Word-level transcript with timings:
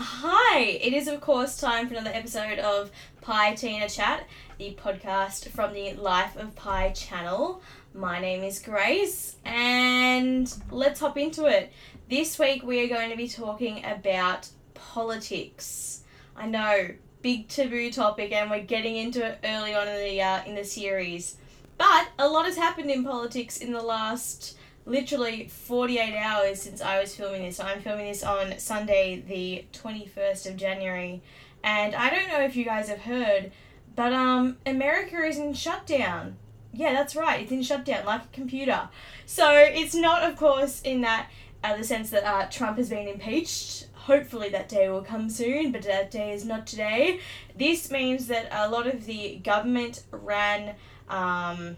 Hi, 0.00 0.60
it 0.60 0.92
is 0.92 1.08
of 1.08 1.20
course 1.20 1.56
time 1.56 1.88
for 1.88 1.94
another 1.94 2.14
episode 2.14 2.60
of 2.60 2.92
Pi 3.20 3.56
Tina 3.56 3.88
Chat, 3.88 4.28
the 4.56 4.78
podcast 4.80 5.48
from 5.48 5.72
the 5.72 5.94
Life 5.94 6.36
of 6.36 6.54
Pi 6.54 6.90
channel. 6.90 7.60
My 7.92 8.20
name 8.20 8.44
is 8.44 8.60
Grace, 8.60 9.34
and 9.44 10.54
let's 10.70 11.00
hop 11.00 11.18
into 11.18 11.46
it. 11.46 11.72
This 12.08 12.38
week 12.38 12.62
we 12.62 12.84
are 12.84 12.86
going 12.86 13.10
to 13.10 13.16
be 13.16 13.26
talking 13.26 13.84
about 13.84 14.48
politics. 14.74 16.02
I 16.36 16.46
know, 16.46 16.90
big 17.20 17.48
taboo 17.48 17.90
topic, 17.90 18.30
and 18.30 18.52
we're 18.52 18.62
getting 18.62 18.94
into 18.94 19.26
it 19.26 19.40
early 19.42 19.74
on 19.74 19.88
in 19.88 19.96
the 19.96 20.22
uh, 20.22 20.44
in 20.44 20.54
the 20.54 20.64
series. 20.64 21.38
But 21.76 22.06
a 22.20 22.28
lot 22.28 22.44
has 22.44 22.56
happened 22.56 22.92
in 22.92 23.02
politics 23.02 23.56
in 23.56 23.72
the 23.72 23.82
last 23.82 24.57
literally 24.88 25.48
48 25.48 26.16
hours 26.16 26.62
since 26.62 26.80
I 26.80 27.00
was 27.00 27.14
filming 27.14 27.42
this. 27.42 27.60
I'm 27.60 27.80
filming 27.80 28.06
this 28.06 28.22
on 28.22 28.58
Sunday, 28.58 29.22
the 29.26 29.64
21st 29.78 30.50
of 30.50 30.56
January. 30.56 31.22
And 31.62 31.94
I 31.94 32.10
don't 32.10 32.28
know 32.28 32.40
if 32.40 32.56
you 32.56 32.64
guys 32.64 32.88
have 32.88 33.00
heard, 33.00 33.52
but 33.94 34.12
um, 34.12 34.56
America 34.64 35.16
is 35.24 35.38
in 35.38 35.52
shutdown. 35.54 36.36
Yeah, 36.72 36.92
that's 36.92 37.14
right. 37.14 37.42
It's 37.42 37.52
in 37.52 37.62
shutdown, 37.62 38.06
like 38.06 38.24
a 38.24 38.28
computer. 38.32 38.88
So 39.26 39.54
it's 39.54 39.94
not, 39.94 40.22
of 40.22 40.36
course, 40.36 40.80
in 40.82 41.02
that 41.02 41.28
uh, 41.62 41.76
the 41.76 41.84
sense 41.84 42.10
that 42.10 42.24
uh, 42.24 42.46
Trump 42.48 42.78
has 42.78 42.88
been 42.88 43.08
impeached. 43.08 43.86
Hopefully 43.94 44.48
that 44.50 44.68
day 44.68 44.88
will 44.88 45.02
come 45.02 45.28
soon, 45.28 45.72
but 45.72 45.82
that 45.82 46.10
day 46.10 46.32
is 46.32 46.44
not 46.44 46.66
today. 46.66 47.20
This 47.56 47.90
means 47.90 48.28
that 48.28 48.48
a 48.50 48.68
lot 48.70 48.86
of 48.86 49.04
the 49.06 49.36
government 49.38 50.04
ran 50.10 50.76
um, 51.08 51.76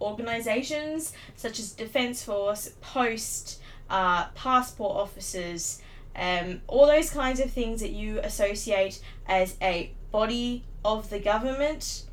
organisations 0.00 1.12
such 1.36 1.58
as 1.58 1.72
Defence 1.72 2.22
Force, 2.22 2.72
Post, 2.80 3.60
uh, 3.90 4.26
passport 4.34 4.96
officers, 4.96 5.80
um, 6.16 6.60
all 6.66 6.86
those 6.86 7.10
kinds 7.10 7.40
of 7.40 7.50
things 7.50 7.80
that 7.80 7.90
you 7.90 8.18
associate 8.20 9.00
as 9.26 9.56
a 9.62 9.92
body 10.10 10.64
of 10.84 11.10
the 11.10 11.18
government 11.20 12.04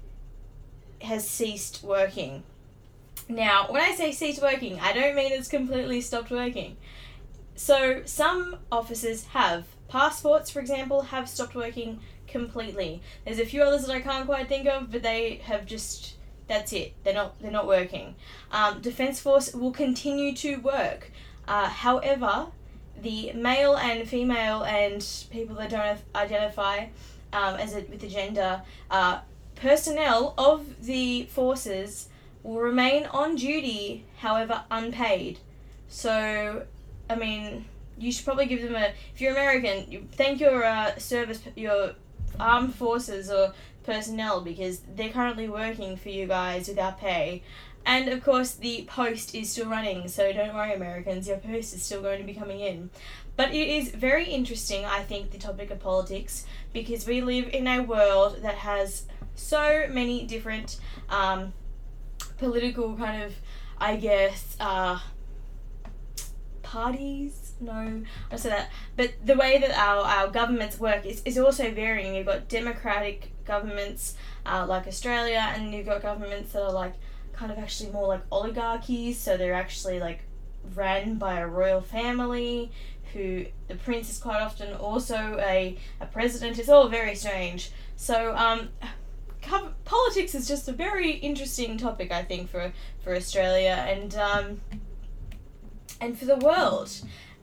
has 1.02 1.28
ceased 1.28 1.84
working. 1.84 2.44
Now, 3.28 3.68
when 3.70 3.82
I 3.82 3.96
say 3.96 4.12
ceased 4.12 4.42
working, 4.42 4.80
I 4.80 4.94
don't 4.94 5.16
mean 5.16 5.31
it's 5.31 5.48
completely 5.48 6.02
stopped 6.02 6.30
working. 6.30 6.78
So, 7.56 8.02
some 8.06 8.58
officers 8.72 9.26
have. 9.28 9.66
Passports, 9.88 10.50
for 10.50 10.59
example, 10.59 11.02
have 11.04 11.30
stopped 11.30 11.56
working 11.56 12.00
completely. 12.28 13.02
There's 13.24 13.40
a 13.40 13.46
few 13.46 13.64
others 13.64 13.86
that 13.86 13.94
I 13.94 14.02
can't 14.02 14.26
quite 14.26 14.48
think 14.48 14.68
of, 14.68 14.92
but 14.92 15.04
they 15.04 15.36
have 15.46 15.66
just 15.66 16.15
that's 16.48 16.74
it. 16.74 16.94
They're 17.04 17.14
not 17.14 17.40
they're 17.40 17.52
not 17.52 17.68
working. 17.68 18.16
Um, 18.52 18.82
Defence 18.82 19.20
Force 19.20 19.54
will 19.54 19.72
continue 19.72 20.34
to 20.36 20.58
work. 20.58 21.12
Uh, 21.48 21.70
however, 21.70 22.48
the 23.02 23.34
male 23.34 23.76
and 23.76 24.08
female 24.08 24.64
and 24.64 25.06
people 25.32 25.56
that 25.58 25.70
don't 25.70 26.00
identify 26.16 26.88
um, 27.34 27.56
as 27.56 27.76
a, 27.76 27.82
with 27.82 28.02
the 28.02 28.08
gender 28.08 28.62
uh, 28.90 29.20
personnel 29.56 30.34
of 30.38 30.86
the 30.86 31.26
forces 31.26 32.10
will 32.44 32.59
remain 32.59 33.06
on 33.08 33.36
duty, 33.36 34.06
however 34.18 34.64
unpaid. 34.72 35.40
So, 35.88 36.66
I 37.09 37.16
mean, 37.16 37.66
you 37.98 38.12
should 38.12 38.26
probably 38.26 38.46
give 38.46 38.62
them 38.62 38.76
a. 38.76 38.92
If 39.14 39.22
you're 39.22 39.32
American, 39.32 40.08
thank 40.12 40.40
your 40.40 40.64
uh, 40.64 40.98
service, 40.98 41.42
your 41.56 41.94
armed 42.40 42.76
forces 42.76 43.30
or 43.30 43.54
personnel 43.86 44.41
because 44.41 44.81
they're 44.95 45.09
currently 45.09 45.47
working 45.47 45.95
for 45.95 46.09
you 46.09 46.28
guys 46.28 46.67
without 46.67 47.00
pay. 47.00 47.44
And 47.86 48.09
of 48.09 48.23
course, 48.23 48.52
the 48.52 48.86
post 48.88 49.36
is 49.36 49.52
still 49.52 49.69
running, 49.69 50.08
so 50.08 50.33
don't 50.33 50.55
worry, 50.55 50.73
Americans, 50.73 51.28
your 51.28 51.38
post 51.38 51.75
is 51.75 51.83
still 51.83 52.02
going 52.02 52.19
to 52.19 52.25
be 52.25 52.33
coming 52.33 52.59
in. 52.59 52.89
But 53.36 53.53
it 53.53 53.67
is 53.67 53.89
very 53.89 54.25
interesting, 54.25 54.86
I 54.86 55.03
think, 55.03 55.31
the 55.31 55.38
topic 55.38 55.69
of 55.69 55.80
politics 55.80 56.45
because 56.73 57.06
we 57.06 57.22
live 57.22 57.50
in 57.53 57.67
a 57.67 57.81
world 57.81 58.41
that 58.41 58.56
has 58.56 59.03
so 59.36 59.88
many 59.89 60.25
different 60.25 60.80
um, 61.09 61.53
political 62.38 62.95
kind 62.95 63.22
of, 63.22 63.35
I 63.78 63.97
guess, 63.97 64.56
uh, 64.59 65.00
parties 66.63 67.44
no, 67.60 68.04
I 68.32 68.36
say 68.36 68.50
that. 68.50 68.70
But 68.96 69.14
the 69.24 69.36
way 69.36 69.58
that 69.60 69.72
our, 69.72 70.04
our 70.04 70.28
governments 70.28 70.80
work 70.80 71.06
is, 71.06 71.22
is 71.24 71.38
also 71.38 71.72
varying. 71.72 72.16
You've 72.16 72.26
got 72.26 72.50
democratic 72.50 73.32
governments 73.46 74.16
uh, 74.46 74.66
like 74.68 74.88
Australia, 74.88 75.54
and 75.56 75.74
you've 75.74 75.86
got 75.86 76.02
governments 76.02 76.54
that 76.54 76.64
are 76.64 76.72
like 76.72 76.94
kind 77.34 77.52
of 77.52 77.58
actually 77.58 77.92
more 77.92 78.08
like 78.08 78.22
oligarchies. 78.32 79.18
So 79.18 79.38
they're 79.38 79.54
actually 79.54 80.00
like 80.00 80.24
ran 80.74 81.16
by 81.16 81.40
a 81.40 81.48
royal 81.48 81.82
family 81.82 82.72
who 83.14 83.46
the 83.70 83.76
prince 83.76 84.10
is 84.10 84.18
quite 84.18 84.42
often 84.42 84.74
also 84.74 85.38
a, 85.40 85.78
a 86.02 86.06
president. 86.06 86.60
It's 86.60 86.70
all 86.70 86.90
very 86.90 87.16
strange. 87.16 87.72
So 87.96 88.36
um, 88.36 88.70
politics 89.86 90.36
is 90.36 90.48
just 90.48 90.68
a 90.68 90.74
very 90.74 91.12
interesting 91.12 91.78
topic, 91.78 92.12
I 92.12 92.24
think, 92.24 92.50
for 92.50 92.74
for 93.04 93.16
Australia 93.16 93.86
and 93.88 94.16
um, 94.16 94.62
and 96.02 96.18
for 96.18 96.26
the 96.26 96.36
world 96.36 96.92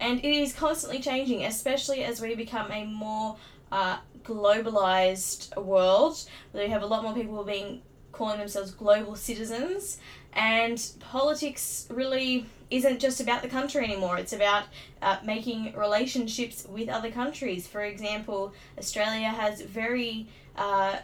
and 0.02 0.18
it 0.18 0.34
is 0.34 0.52
constantly 0.52 1.00
changing, 1.00 1.44
especially 1.44 2.02
as 2.02 2.20
we 2.20 2.34
become 2.34 2.70
a 2.72 2.84
more 2.84 3.36
uh, 3.70 3.98
globalized 4.24 5.56
world. 5.56 6.22
We 6.52 6.68
have 6.68 6.82
a 6.82 6.86
lot 6.86 7.02
more 7.04 7.14
people 7.14 7.42
being 7.44 7.82
calling 8.10 8.38
themselves 8.38 8.72
global 8.72 9.16
citizens, 9.16 9.98
and 10.32 10.84
politics 11.00 11.86
really 11.88 12.46
isn't 12.70 12.98
just 12.98 13.20
about 13.20 13.42
the 13.42 13.48
country 13.48 13.84
anymore. 13.84 14.18
It's 14.18 14.32
about 14.32 14.64
uh, 15.00 15.18
making 15.24 15.74
relationships 15.76 16.66
with 16.69 16.88
other 16.88 17.10
countries. 17.10 17.66
For 17.66 17.82
example, 17.84 18.52
Australia 18.78 19.28
has 19.28 19.62
very 19.62 20.26
uh, 20.56 20.96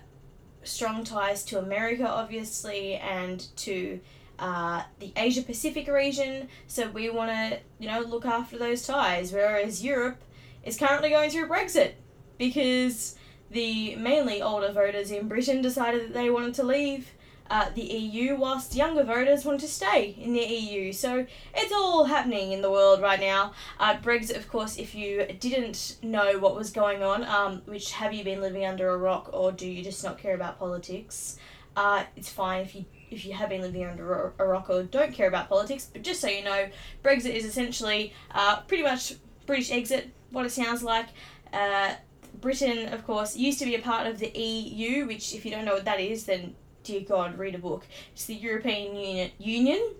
strong 0.65 1.05
ties 1.05 1.45
to 1.45 1.59
America, 1.59 2.07
obviously, 2.07 2.95
and 2.97 3.47
to 3.59 4.01
uh, 4.39 4.83
the 5.01 5.13
Asia 5.17 5.43
Pacific 5.43 5.89
region, 5.89 6.49
so 6.67 6.89
we 6.91 7.11
want 7.11 7.31
to, 7.31 7.59
you 7.79 7.89
know, 7.89 8.01
look 8.01 8.25
after 8.25 8.59
those 8.59 8.87
ties. 8.87 9.33
Whereas 9.33 9.85
Europe 9.85 10.23
is 10.65 10.77
currently 10.77 11.11
going 11.11 11.31
through 11.31 11.49
Brexit 11.49 11.93
because 12.37 13.17
the 13.51 13.97
mainly 13.97 14.43
older 14.43 14.73
voters 14.73 15.11
in 15.11 15.29
Britain 15.29 15.63
decided 15.63 16.03
that 16.03 16.15
they 16.15 16.31
wanted 16.31 16.55
to 16.55 16.63
leave 16.63 17.11
uh, 17.51 17.71
the 17.75 17.83
EU, 17.83 18.37
whilst 18.37 18.75
younger 18.75 19.03
voters 19.03 19.45
wanted 19.45 19.61
to 19.61 19.69
stay 19.69 20.15
in 20.19 20.35
the 20.35 20.41
EU. 20.41 20.93
So 20.93 21.27
it's 21.55 21.73
all 21.73 22.05
happening 22.05 22.53
in 22.53 22.61
the 22.61 22.71
world 22.71 23.01
right 23.01 23.21
now. 23.21 23.53
Uh, 23.81 23.97
Brexit, 23.97 24.37
of 24.37 24.49
course, 24.49 24.77
if 24.77 24.95
you 24.95 25.25
didn't 25.41 25.97
know 26.03 26.39
what 26.39 26.55
was 26.55 26.71
going 26.71 27.03
on, 27.03 27.25
um, 27.25 27.63
which 27.65 27.93
have 27.93 28.13
you 28.13 28.23
been 28.23 28.41
living 28.41 28.67
under 28.67 28.91
a 28.91 28.99
rock 28.99 29.31
or 29.33 29.51
do 29.51 29.67
you 29.67 29.83
just 29.83 30.05
not 30.05 30.19
care 30.19 30.35
about 30.35 30.59
politics? 30.59 31.39
Uh, 31.77 32.05
it's 32.17 32.29
fine 32.29 32.63
if 32.63 32.75
you 32.75 32.85
if 33.11 33.25
you 33.25 33.33
have 33.33 33.49
been 33.49 33.61
living 33.61 33.85
under 33.85 34.33
a 34.39 34.47
rock 34.47 34.71
or 34.71 34.83
don't 34.83 35.13
care 35.13 35.29
about 35.29 35.49
politics, 35.49 35.89
but 35.93 36.03
just 36.03 36.21
so 36.21 36.29
you 36.29 36.45
know, 36.45 36.69
Brexit 37.03 37.35
is 37.35 37.45
essentially 37.45 38.13
uh, 38.33 38.61
pretty 38.63 38.83
much 38.83 39.15
British 39.47 39.71
exit, 39.71 40.11
what 40.31 40.47
it 40.47 40.51
sounds 40.51 40.83
like. 40.83 41.07
Uh, 41.53 41.95
Britain, 42.41 42.93
of 42.93 43.07
course, 43.07 43.37
used 43.37 43.59
to 43.59 43.65
be 43.65 43.75
a 43.75 43.81
part 43.81 44.07
of 44.07 44.19
the 44.19 44.29
EU, 44.29 45.07
which, 45.07 45.35
if 45.35 45.45
you 45.45 45.51
don't 45.51 45.65
know 45.65 45.75
what 45.75 45.85
that 45.85 46.01
is, 46.01 46.25
then 46.25 46.55
dear 46.85 47.01
God, 47.01 47.39
read 47.39 47.55
a 47.55 47.59
book. 47.59 47.87
It's 48.13 48.27
the 48.27 48.35
European 48.35 49.31
Union. 49.39 49.95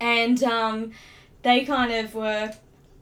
And 0.00 0.42
um, 0.42 0.92
they 1.42 1.64
kind 1.64 1.92
of 1.92 2.14
were, 2.14 2.52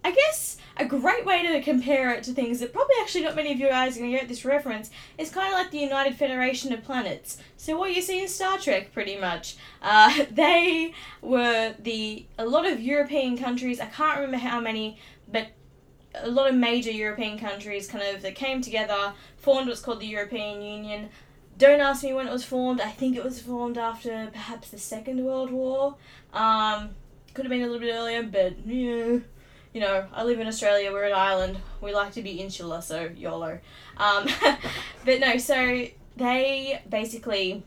I 0.03 0.13
guess, 0.13 0.57
a 0.77 0.85
great 0.87 1.27
way 1.27 1.43
to 1.47 1.61
compare 1.61 2.13
it 2.15 2.25
to 2.25 2.33
things 2.33 2.61
that 2.61 2.73
probably 2.73 2.95
actually 3.03 3.25
not 3.25 3.37
many 3.37 3.53
of 3.53 3.61
you 3.61 3.69
guys 3.69 3.97
are 3.97 4.01
going 4.01 4.13
to 4.13 4.19
get 4.19 4.29
this 4.29 4.47
reference 4.47 4.91
is 5.19 5.31
kind 5.31 5.53
of 5.53 5.59
like 5.59 5.71
the 5.71 5.79
United 5.79 6.17
Federation 6.17 6.73
of 6.73 6.83
Planets. 6.83 7.37
So 7.59 7.77
what 7.79 7.95
you 7.95 8.01
see 8.01 8.23
in 8.23 8.29
Star 8.29 8.57
Trek, 8.59 8.93
pretty 8.93 9.19
much. 9.19 9.57
Uh, 9.83 10.25
they 10.31 10.95
were 11.21 11.75
the 11.79 12.27
a 12.39 12.47
lot 12.47 12.67
of 12.67 12.81
European 12.81 13.37
countries. 13.37 13.79
I 13.79 13.87
can't 13.87 14.17
remember 14.17 14.39
how 14.39 14.59
many, 14.61 14.99
but 15.31 15.49
a 16.15 16.29
lot 16.31 16.49
of 16.49 16.57
major 16.57 16.91
European 16.91 17.39
countries 17.39 17.87
kind 17.87 18.03
of 18.03 18.23
that 18.23 18.35
came 18.35 18.63
together, 18.63 19.13
formed 19.37 19.69
what's 19.69 19.81
called 19.81 20.01
the 20.01 20.07
European 20.07 20.63
Union. 20.63 21.11
Don't 21.59 21.81
ask 21.81 22.03
me 22.03 22.15
when 22.15 22.27
it 22.27 22.33
was 22.33 22.45
formed. 22.45 22.81
I 22.81 22.89
think 22.89 23.17
it 23.17 23.23
was 23.23 23.41
formed 23.41 23.77
after 23.77 24.31
perhaps 24.33 24.71
the 24.71 24.79
Second 24.79 25.23
World 25.27 25.51
War. 25.51 25.97
Um, 26.33 26.91
could 27.35 27.45
have 27.45 27.51
been 27.51 27.61
a 27.61 27.67
little 27.67 27.81
bit 27.81 27.95
earlier, 27.95 28.23
but 28.23 28.67
yeah 28.67 29.19
you 29.73 29.81
know, 29.81 30.07
I 30.13 30.25
live 30.25 30.41
in 30.41 30.47
Australia, 30.47 30.93
we're 30.93 31.05
an 31.05 31.13
island, 31.13 31.59
we 31.81 31.95
like 31.95 32.13
to 32.13 32.23
be 32.23 32.41
insular, 32.41 32.81
so 32.81 33.09
YOLO. 33.17 33.59
Um, 33.97 34.27
but 35.05 35.21
no, 35.21 35.37
so 35.39 35.87
they 36.17 36.83
basically 36.89 37.63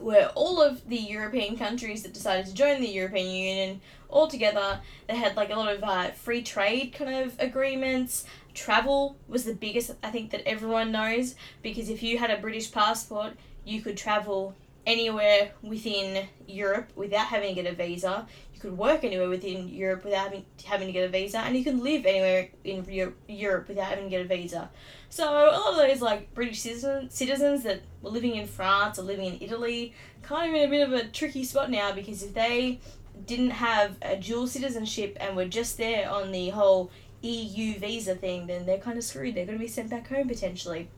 were 0.00 0.30
all 0.34 0.60
of 0.60 0.88
the 0.88 0.96
European 0.96 1.56
countries 1.56 2.02
that 2.02 2.12
decided 2.12 2.46
to 2.46 2.54
join 2.54 2.80
the 2.80 2.88
European 2.88 3.30
Union 3.30 3.80
all 4.08 4.26
together. 4.26 4.80
They 5.08 5.16
had 5.16 5.36
like 5.36 5.50
a 5.50 5.54
lot 5.54 5.72
of 5.72 5.84
uh, 5.84 6.10
free 6.10 6.42
trade 6.42 6.92
kind 6.92 7.24
of 7.24 7.38
agreements. 7.38 8.24
Travel 8.52 9.16
was 9.28 9.44
the 9.44 9.54
biggest, 9.54 9.92
I 10.02 10.10
think, 10.10 10.30
that 10.32 10.46
everyone 10.46 10.92
knows 10.92 11.36
because 11.62 11.88
if 11.88 12.02
you 12.02 12.18
had 12.18 12.30
a 12.30 12.38
British 12.38 12.72
passport, 12.72 13.34
you 13.64 13.80
could 13.80 13.96
travel 13.96 14.54
anywhere 14.84 15.52
within 15.62 16.26
Europe 16.48 16.90
without 16.96 17.26
having 17.26 17.54
to 17.54 17.62
get 17.62 17.72
a 17.72 17.74
visa 17.74 18.26
could 18.62 18.78
work 18.78 19.02
anywhere 19.02 19.28
within 19.28 19.68
Europe 19.68 20.04
without 20.04 20.22
having, 20.22 20.44
having 20.64 20.86
to 20.86 20.92
get 20.92 21.04
a 21.04 21.08
visa, 21.08 21.40
and 21.40 21.56
you 21.56 21.64
can 21.64 21.82
live 21.82 22.06
anywhere 22.06 22.48
in 22.62 23.12
Europe 23.26 23.66
without 23.66 23.86
having 23.86 24.04
to 24.04 24.10
get 24.10 24.20
a 24.20 24.24
visa. 24.24 24.70
So 25.10 25.24
a 25.24 25.58
lot 25.58 25.72
of 25.72 25.76
those 25.76 26.00
like 26.00 26.32
British 26.32 26.60
citizen, 26.60 27.10
citizens 27.10 27.64
that 27.64 27.82
were 28.02 28.10
living 28.10 28.36
in 28.36 28.46
France 28.46 29.00
or 29.00 29.02
living 29.02 29.26
in 29.26 29.38
Italy, 29.40 29.94
kind 30.22 30.48
of 30.48 30.54
in 30.54 30.68
a 30.68 30.70
bit 30.70 30.86
of 30.86 30.92
a 30.92 31.08
tricky 31.08 31.42
spot 31.42 31.72
now 31.72 31.90
because 31.90 32.22
if 32.22 32.34
they 32.34 32.78
didn't 33.26 33.50
have 33.50 33.96
a 34.00 34.16
dual 34.16 34.46
citizenship 34.46 35.16
and 35.20 35.34
were 35.34 35.44
just 35.44 35.76
there 35.76 36.08
on 36.08 36.30
the 36.30 36.50
whole 36.50 36.92
EU 37.22 37.78
visa 37.80 38.14
thing, 38.14 38.46
then 38.46 38.64
they're 38.64 38.78
kind 38.78 38.96
of 38.96 39.02
screwed. 39.02 39.34
They're 39.34 39.44
going 39.44 39.58
to 39.58 39.64
be 39.64 39.68
sent 39.68 39.90
back 39.90 40.08
home 40.08 40.28
potentially. 40.28 40.88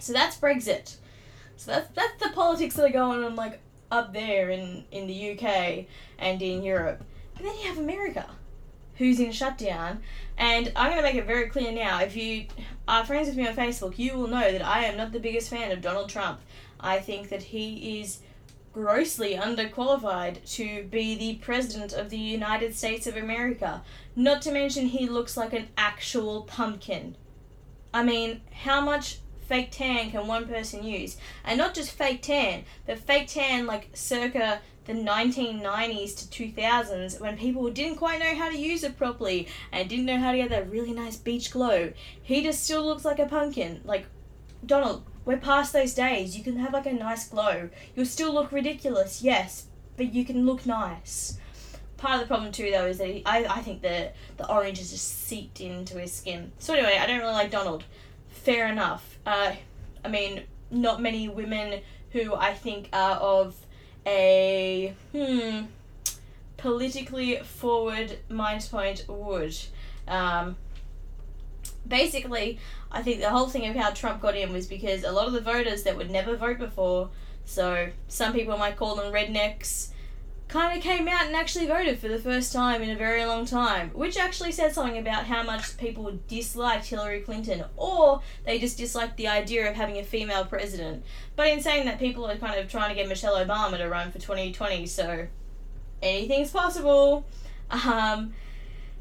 So 0.00 0.12
that's 0.12 0.36
Brexit. 0.36 0.96
So 1.56 1.70
that's 1.70 1.88
that's 1.94 2.20
the 2.20 2.30
politics 2.30 2.74
that 2.74 2.84
are 2.84 2.90
going 2.92 3.22
on 3.22 3.36
like 3.36 3.60
up 3.90 4.12
there 4.12 4.50
in 4.50 4.84
in 4.90 5.06
the 5.06 5.32
UK 5.32 5.86
and 6.18 6.42
in 6.42 6.62
Europe. 6.62 7.04
But 7.34 7.44
then 7.44 7.54
you 7.58 7.68
have 7.68 7.78
America, 7.78 8.28
who's 8.96 9.20
in 9.20 9.32
shutdown. 9.32 10.00
And 10.36 10.72
I'm 10.76 10.90
going 10.90 10.98
to 10.98 11.02
make 11.02 11.14
it 11.14 11.26
very 11.26 11.48
clear 11.48 11.72
now. 11.72 12.00
If 12.00 12.16
you 12.16 12.46
are 12.86 13.04
friends 13.04 13.28
with 13.28 13.36
me 13.36 13.46
on 13.46 13.54
Facebook, 13.54 13.98
you 13.98 14.14
will 14.14 14.28
know 14.28 14.52
that 14.52 14.64
I 14.64 14.84
am 14.84 14.96
not 14.96 15.12
the 15.12 15.20
biggest 15.20 15.50
fan 15.50 15.72
of 15.72 15.80
Donald 15.80 16.08
Trump. 16.08 16.40
I 16.80 16.98
think 17.00 17.28
that 17.28 17.42
he 17.42 18.00
is 18.00 18.20
grossly 18.72 19.34
underqualified 19.34 20.44
to 20.54 20.84
be 20.84 21.16
the 21.16 21.34
president 21.36 21.92
of 21.92 22.10
the 22.10 22.18
United 22.18 22.74
States 22.76 23.06
of 23.06 23.16
America. 23.16 23.82
Not 24.14 24.42
to 24.42 24.52
mention, 24.52 24.86
he 24.86 25.08
looks 25.08 25.36
like 25.36 25.52
an 25.52 25.68
actual 25.76 26.42
pumpkin. 26.42 27.16
I 27.92 28.04
mean, 28.04 28.42
how 28.52 28.80
much 28.80 29.18
fake 29.48 29.70
tan 29.70 30.10
can 30.10 30.26
one 30.26 30.46
person 30.46 30.84
use? 30.84 31.16
And 31.44 31.58
not 31.58 31.74
just 31.74 31.92
fake 31.92 32.22
tan, 32.22 32.64
but 32.86 32.98
fake 32.98 33.28
tan 33.28 33.66
like 33.66 33.90
circa 33.94 34.60
the 34.84 34.94
1990s 34.94 36.30
to 36.30 36.44
2000s 36.50 37.20
when 37.20 37.36
people 37.36 37.70
didn't 37.70 37.98
quite 37.98 38.20
know 38.20 38.34
how 38.34 38.48
to 38.48 38.58
use 38.58 38.82
it 38.82 38.96
properly 38.96 39.46
and 39.70 39.88
didn't 39.88 40.06
know 40.06 40.18
how 40.18 40.32
to 40.32 40.38
get 40.38 40.48
that 40.48 40.70
really 40.70 40.92
nice 40.92 41.16
beach 41.16 41.50
glow. 41.50 41.92
He 42.22 42.42
just 42.42 42.64
still 42.64 42.84
looks 42.84 43.04
like 43.04 43.18
a 43.18 43.26
pumpkin. 43.26 43.82
Like, 43.84 44.06
Donald, 44.64 45.04
we're 45.26 45.36
past 45.36 45.74
those 45.74 45.92
days. 45.92 46.38
You 46.38 46.42
can 46.42 46.56
have 46.56 46.72
like 46.72 46.86
a 46.86 46.92
nice 46.92 47.28
glow. 47.28 47.68
You'll 47.94 48.06
still 48.06 48.32
look 48.32 48.50
ridiculous, 48.50 49.22
yes, 49.22 49.66
but 49.98 50.14
you 50.14 50.24
can 50.24 50.46
look 50.46 50.64
nice. 50.64 51.38
Part 51.98 52.14
of 52.14 52.20
the 52.20 52.26
problem 52.26 52.50
too, 52.50 52.70
though, 52.70 52.86
is 52.86 52.96
that 52.96 53.08
he, 53.08 53.22
I, 53.26 53.44
I 53.44 53.60
think 53.60 53.82
the 53.82 54.12
the 54.38 54.48
orange 54.48 54.80
is 54.80 54.90
just 54.90 55.26
seeped 55.26 55.60
into 55.60 55.98
his 55.98 56.12
skin. 56.12 56.52
So 56.58 56.72
anyway, 56.72 56.96
I 56.98 57.06
don't 57.06 57.18
really 57.18 57.32
like 57.32 57.50
Donald. 57.50 57.84
Fair 58.30 58.68
enough. 58.68 59.17
Uh, 59.28 59.54
I 60.02 60.08
mean, 60.08 60.44
not 60.70 61.02
many 61.02 61.28
women 61.28 61.82
who 62.12 62.34
I 62.34 62.54
think 62.54 62.88
are 62.94 63.16
of 63.16 63.54
a 64.06 64.94
hmm 65.12 65.64
politically 66.56 67.36
forward 67.36 68.18
mind 68.30 68.66
point 68.70 69.04
would. 69.06 69.54
Um, 70.08 70.56
basically, 71.86 72.58
I 72.90 73.02
think 73.02 73.20
the 73.20 73.28
whole 73.28 73.48
thing 73.48 73.66
of 73.66 73.76
how 73.76 73.90
Trump 73.90 74.22
got 74.22 74.34
in 74.34 74.50
was 74.50 74.66
because 74.66 75.04
a 75.04 75.12
lot 75.12 75.26
of 75.26 75.34
the 75.34 75.42
voters 75.42 75.82
that 75.82 75.94
would 75.98 76.10
never 76.10 76.34
vote 76.34 76.58
before, 76.58 77.10
so 77.44 77.90
some 78.08 78.32
people 78.32 78.56
might 78.56 78.76
call 78.76 78.96
them 78.96 79.12
rednecks, 79.12 79.88
kind 80.48 80.76
of 80.76 80.82
came 80.82 81.06
out 81.06 81.26
and 81.26 81.36
actually 81.36 81.66
voted 81.66 81.98
for 81.98 82.08
the 82.08 82.18
first 82.18 82.52
time 82.52 82.82
in 82.82 82.88
a 82.88 82.96
very 82.96 83.24
long 83.26 83.44
time, 83.44 83.90
which 83.90 84.16
actually 84.16 84.50
said 84.50 84.72
something 84.72 84.96
about 84.96 85.26
how 85.26 85.42
much 85.42 85.76
people 85.76 86.18
disliked 86.26 86.86
Hillary 86.86 87.20
Clinton, 87.20 87.64
or 87.76 88.22
they 88.44 88.58
just 88.58 88.78
disliked 88.78 89.18
the 89.18 89.28
idea 89.28 89.68
of 89.68 89.76
having 89.76 89.98
a 89.98 90.02
female 90.02 90.46
president. 90.46 91.04
But 91.36 91.48
in 91.48 91.60
saying 91.60 91.84
that, 91.84 91.98
people 91.98 92.26
are 92.26 92.36
kind 92.36 92.58
of 92.58 92.70
trying 92.70 92.88
to 92.88 92.94
get 92.94 93.08
Michelle 93.08 93.36
Obama 93.36 93.76
to 93.76 93.88
run 93.88 94.10
for 94.10 94.18
2020, 94.18 94.86
so 94.86 95.26
anything's 96.02 96.50
possible. 96.50 97.26
Um, 97.70 98.32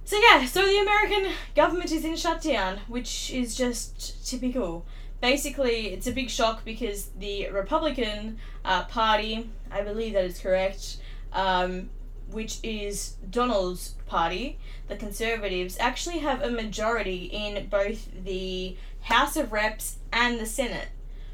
so 0.03 0.17
yeah, 0.17 0.45
so 0.45 0.65
the 0.65 0.79
American 0.79 1.31
government 1.55 1.93
is 1.93 2.03
in 2.03 2.17
shutdown, 2.17 2.79
which 2.87 3.31
is 3.31 3.55
just 3.55 4.27
typical. 4.27 4.85
Basically, 5.21 5.87
it's 5.87 6.07
a 6.07 6.11
big 6.11 6.29
shock 6.29 6.63
because 6.65 7.09
the 7.17 7.49
Republican 7.49 8.37
uh, 8.65 8.83
Party, 8.83 9.49
I 9.71 9.81
believe 9.81 10.13
that 10.13 10.25
is 10.25 10.39
correct, 10.39 10.97
um, 11.33 11.89
which 12.29 12.59
is 12.63 13.15
Donald's 13.29 13.95
party, 14.05 14.57
the 14.87 14.95
Conservatives, 14.95 15.77
actually 15.79 16.19
have 16.19 16.41
a 16.41 16.49
majority 16.49 17.25
in 17.25 17.67
both 17.67 18.09
the 18.23 18.75
House 19.01 19.37
of 19.37 19.51
Reps 19.51 19.97
and 20.11 20.39
the 20.39 20.45
Senate. 20.45 20.89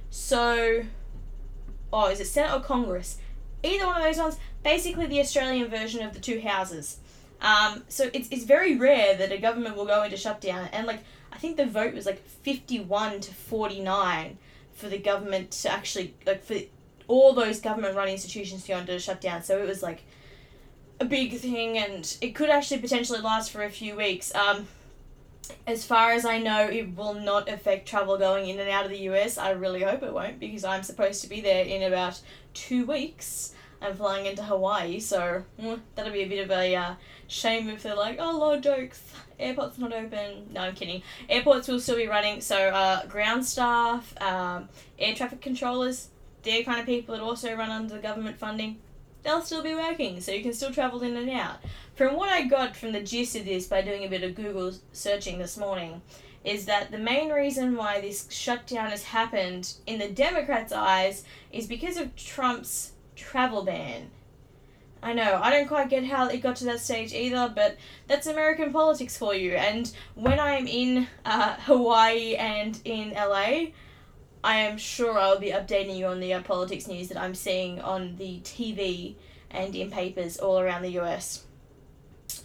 So, 0.10 0.86
oh, 1.92 2.10
is 2.10 2.20
it 2.20 2.26
Senate 2.26 2.54
or 2.54 2.62
Congress? 2.62 3.18
Either 3.64 3.88
one 3.88 3.98
of 3.98 4.04
those 4.04 4.18
ones, 4.18 4.38
basically 4.64 5.08
the 5.08 5.20
Australian 5.20 5.70
version 5.70 6.06
of 6.06 6.14
the 6.14 6.20
two 6.20 6.42
houses. 6.42 6.98
Um, 7.42 7.84
so 7.90 8.10
it's, 8.14 8.30
it's 8.30 8.46
very 8.46 8.78
rare 8.78 9.16
that 9.18 9.32
a 9.32 9.38
government 9.38 9.76
will 9.76 9.86
go 9.86 10.04
into 10.04 10.18
shutdown. 10.18 10.70
And 10.72 10.88
like, 10.88 11.00
I 11.32 11.38
think 11.38 11.58
the 11.58 11.66
vote 11.66 11.94
was 11.94 12.06
like 12.06 12.26
51 12.26 13.22
to 13.22 13.34
49 13.34 14.38
for 14.74 14.88
the 14.88 14.98
government 14.98 15.52
to 15.52 15.70
actually, 15.70 16.14
like, 16.26 16.44
for 16.44 16.56
all 17.08 17.34
those 17.34 17.60
government 17.60 17.96
run 17.96 18.08
institutions 18.08 18.64
to 18.64 18.70
go 18.70 18.78
into 18.78 18.98
shutdown. 19.00 19.44
So 19.44 19.58
it 19.58 19.68
was 19.68 19.84
like 19.84 20.04
a 21.00 21.06
big 21.06 21.38
thing 21.38 21.78
and 21.78 22.18
it 22.22 22.36
could 22.36 22.50
actually 22.50 22.80
potentially 22.80 23.20
last 23.20 23.52
for 23.52 23.64
a 23.64 23.70
few 23.70 23.96
weeks. 23.96 24.34
Um, 24.36 24.68
as 25.68 25.86
far 25.86 26.12
as 26.12 26.26
I 26.26 26.40
know, 26.40 26.68
it 26.68 26.96
will 26.96 27.16
not 27.16 27.50
affect 27.50 27.88
travel 27.88 28.18
going 28.18 28.50
in 28.50 28.60
and 28.60 28.70
out 28.70 28.86
of 28.86 28.92
the 28.92 29.00
US. 29.10 29.38
I 29.38 29.52
really 29.52 29.82
hope 29.82 30.04
it 30.04 30.14
won't 30.14 30.40
because 30.40 30.64
I'm 30.64 30.84
supposed 30.84 31.22
to 31.24 31.30
be 31.30 31.42
there 31.42 31.66
in 31.66 31.84
about 31.84 32.22
two 32.54 32.86
weeks. 32.86 33.54
I'm 33.82 33.96
flying 33.96 34.26
into 34.26 34.44
Hawaii, 34.44 35.00
so 35.02 35.44
mm, 35.60 35.80
that'll 35.96 36.14
be 36.14 36.22
a 36.22 36.28
bit 36.28 36.46
of 36.46 36.52
a 36.52 36.74
uh, 36.74 36.96
shame 37.28 37.68
if 37.68 37.84
they're 37.84 37.96
like, 37.96 38.18
oh, 38.18 38.38
Lord 38.38 38.64
jokes, 38.64 39.02
airport's 39.38 39.78
not 39.78 39.92
open. 39.92 40.48
No, 40.54 40.62
I'm 40.62 40.76
kidding. 40.76 41.02
Airports 41.28 41.68
will 41.68 41.82
still 41.82 41.98
be 41.98 42.08
running, 42.08 42.40
so 42.40 42.58
uh, 42.70 43.06
ground 43.08 43.46
staff, 43.46 44.14
um, 44.22 44.70
air 44.98 45.14
traffic 45.14 45.42
controllers, 45.42 46.08
they're 46.44 46.64
kind 46.64 46.80
of 46.80 46.86
people 46.86 47.16
that 47.16 47.24
also 47.24 47.56
run 47.56 47.70
under 47.70 47.96
the 47.96 48.02
government 48.02 48.38
funding. 48.38 48.78
They'll 49.24 49.42
still 49.42 49.64
be 49.64 49.74
working, 49.74 50.20
so 50.20 50.34
you 50.34 50.44
can 50.44 50.54
still 50.54 50.72
travel 50.72 51.02
in 51.02 51.16
and 51.16 51.30
out. 51.30 51.58
From 51.96 52.16
what 52.16 52.30
I 52.30 52.44
got 52.44 52.76
from 52.76 52.92
the 52.92 53.02
gist 53.02 53.36
of 53.36 53.46
this 53.46 53.68
by 53.68 53.82
doing 53.82 54.04
a 54.04 54.10
bit 54.10 54.24
of 54.24 54.36
Google 54.36 54.74
searching 54.92 55.40
this 55.40 55.58
morning, 55.58 56.02
is 56.44 56.66
that 56.66 56.92
the 56.92 56.98
main 56.98 57.30
reason 57.30 57.76
why 57.76 58.02
this 58.02 58.28
shutdown 58.30 58.90
has 58.90 59.04
happened 59.04 59.74
in 59.88 60.00
the 60.00 60.10
Democrats' 60.10 60.74
eyes 60.74 61.24
is 61.52 61.68
because 61.68 61.98
of 61.98 62.16
Trump's 62.16 62.92
travel 63.16 63.64
ban. 63.64 64.10
I 65.02 65.14
know, 65.14 65.40
I 65.42 65.52
don't 65.52 65.68
quite 65.68 65.90
get 65.90 66.06
how 66.06 66.30
it 66.30 66.38
got 66.38 66.56
to 66.58 66.66
that 66.66 66.80
stage 66.80 67.14
either, 67.14 67.52
but 67.54 67.78
that's 68.08 68.26
American 68.26 68.72
politics 68.72 69.18
for 69.18 69.36
you. 69.36 69.52
And 69.52 69.92
when 70.16 70.40
I'm 70.40 70.66
in 70.66 71.08
uh, 71.26 71.56
Hawaii 71.56 72.36
and 72.36 72.80
in 72.86 73.12
LA, 73.12 73.72
I 74.44 74.58
am 74.58 74.78
sure 74.78 75.18
I'll 75.18 75.40
be 75.40 75.52
updating 75.52 75.98
you 75.98 76.08
on 76.08 76.20
the 76.20 76.34
uh, 76.34 76.42
politics 76.42 76.88
news 76.88 77.08
that 77.08 77.18
I'm 77.18 77.36
seeing 77.36 77.80
on 77.80 78.18
the 78.18 78.42
TV 78.42 79.16
and 79.50 79.74
in 79.76 79.90
papers 79.90 80.38
all 80.38 80.60
around 80.60 80.82
the 80.82 81.00
US. 81.00 81.46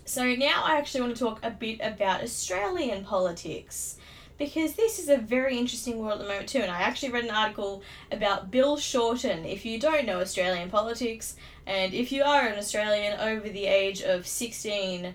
So 0.04 0.24
now 0.34 0.62
I 0.64 0.76
actually 0.78 1.00
want 1.00 1.16
to 1.16 1.22
talk 1.22 1.40
a 1.42 1.50
bit 1.50 1.80
about 1.82 2.22
Australian 2.22 3.04
politics 3.04 3.96
because 4.38 4.74
this 4.74 5.00
is 5.00 5.08
a 5.08 5.18
very 5.18 5.58
interesting 5.58 5.98
world 5.98 6.12
at 6.12 6.18
the 6.18 6.28
moment 6.28 6.48
too. 6.48 6.60
And 6.60 6.70
I 6.70 6.82
actually 6.82 7.10
read 7.10 7.24
an 7.24 7.30
article 7.30 7.82
about 8.12 8.50
Bill 8.50 8.76
Shorten. 8.76 9.44
If 9.44 9.66
you 9.66 9.80
don't 9.80 10.06
know 10.06 10.20
Australian 10.20 10.70
politics, 10.70 11.34
and 11.66 11.92
if 11.92 12.12
you 12.12 12.22
are 12.22 12.46
an 12.46 12.58
Australian 12.58 13.18
over 13.18 13.48
the 13.48 13.66
age 13.66 14.02
of 14.02 14.26
16, 14.26 15.14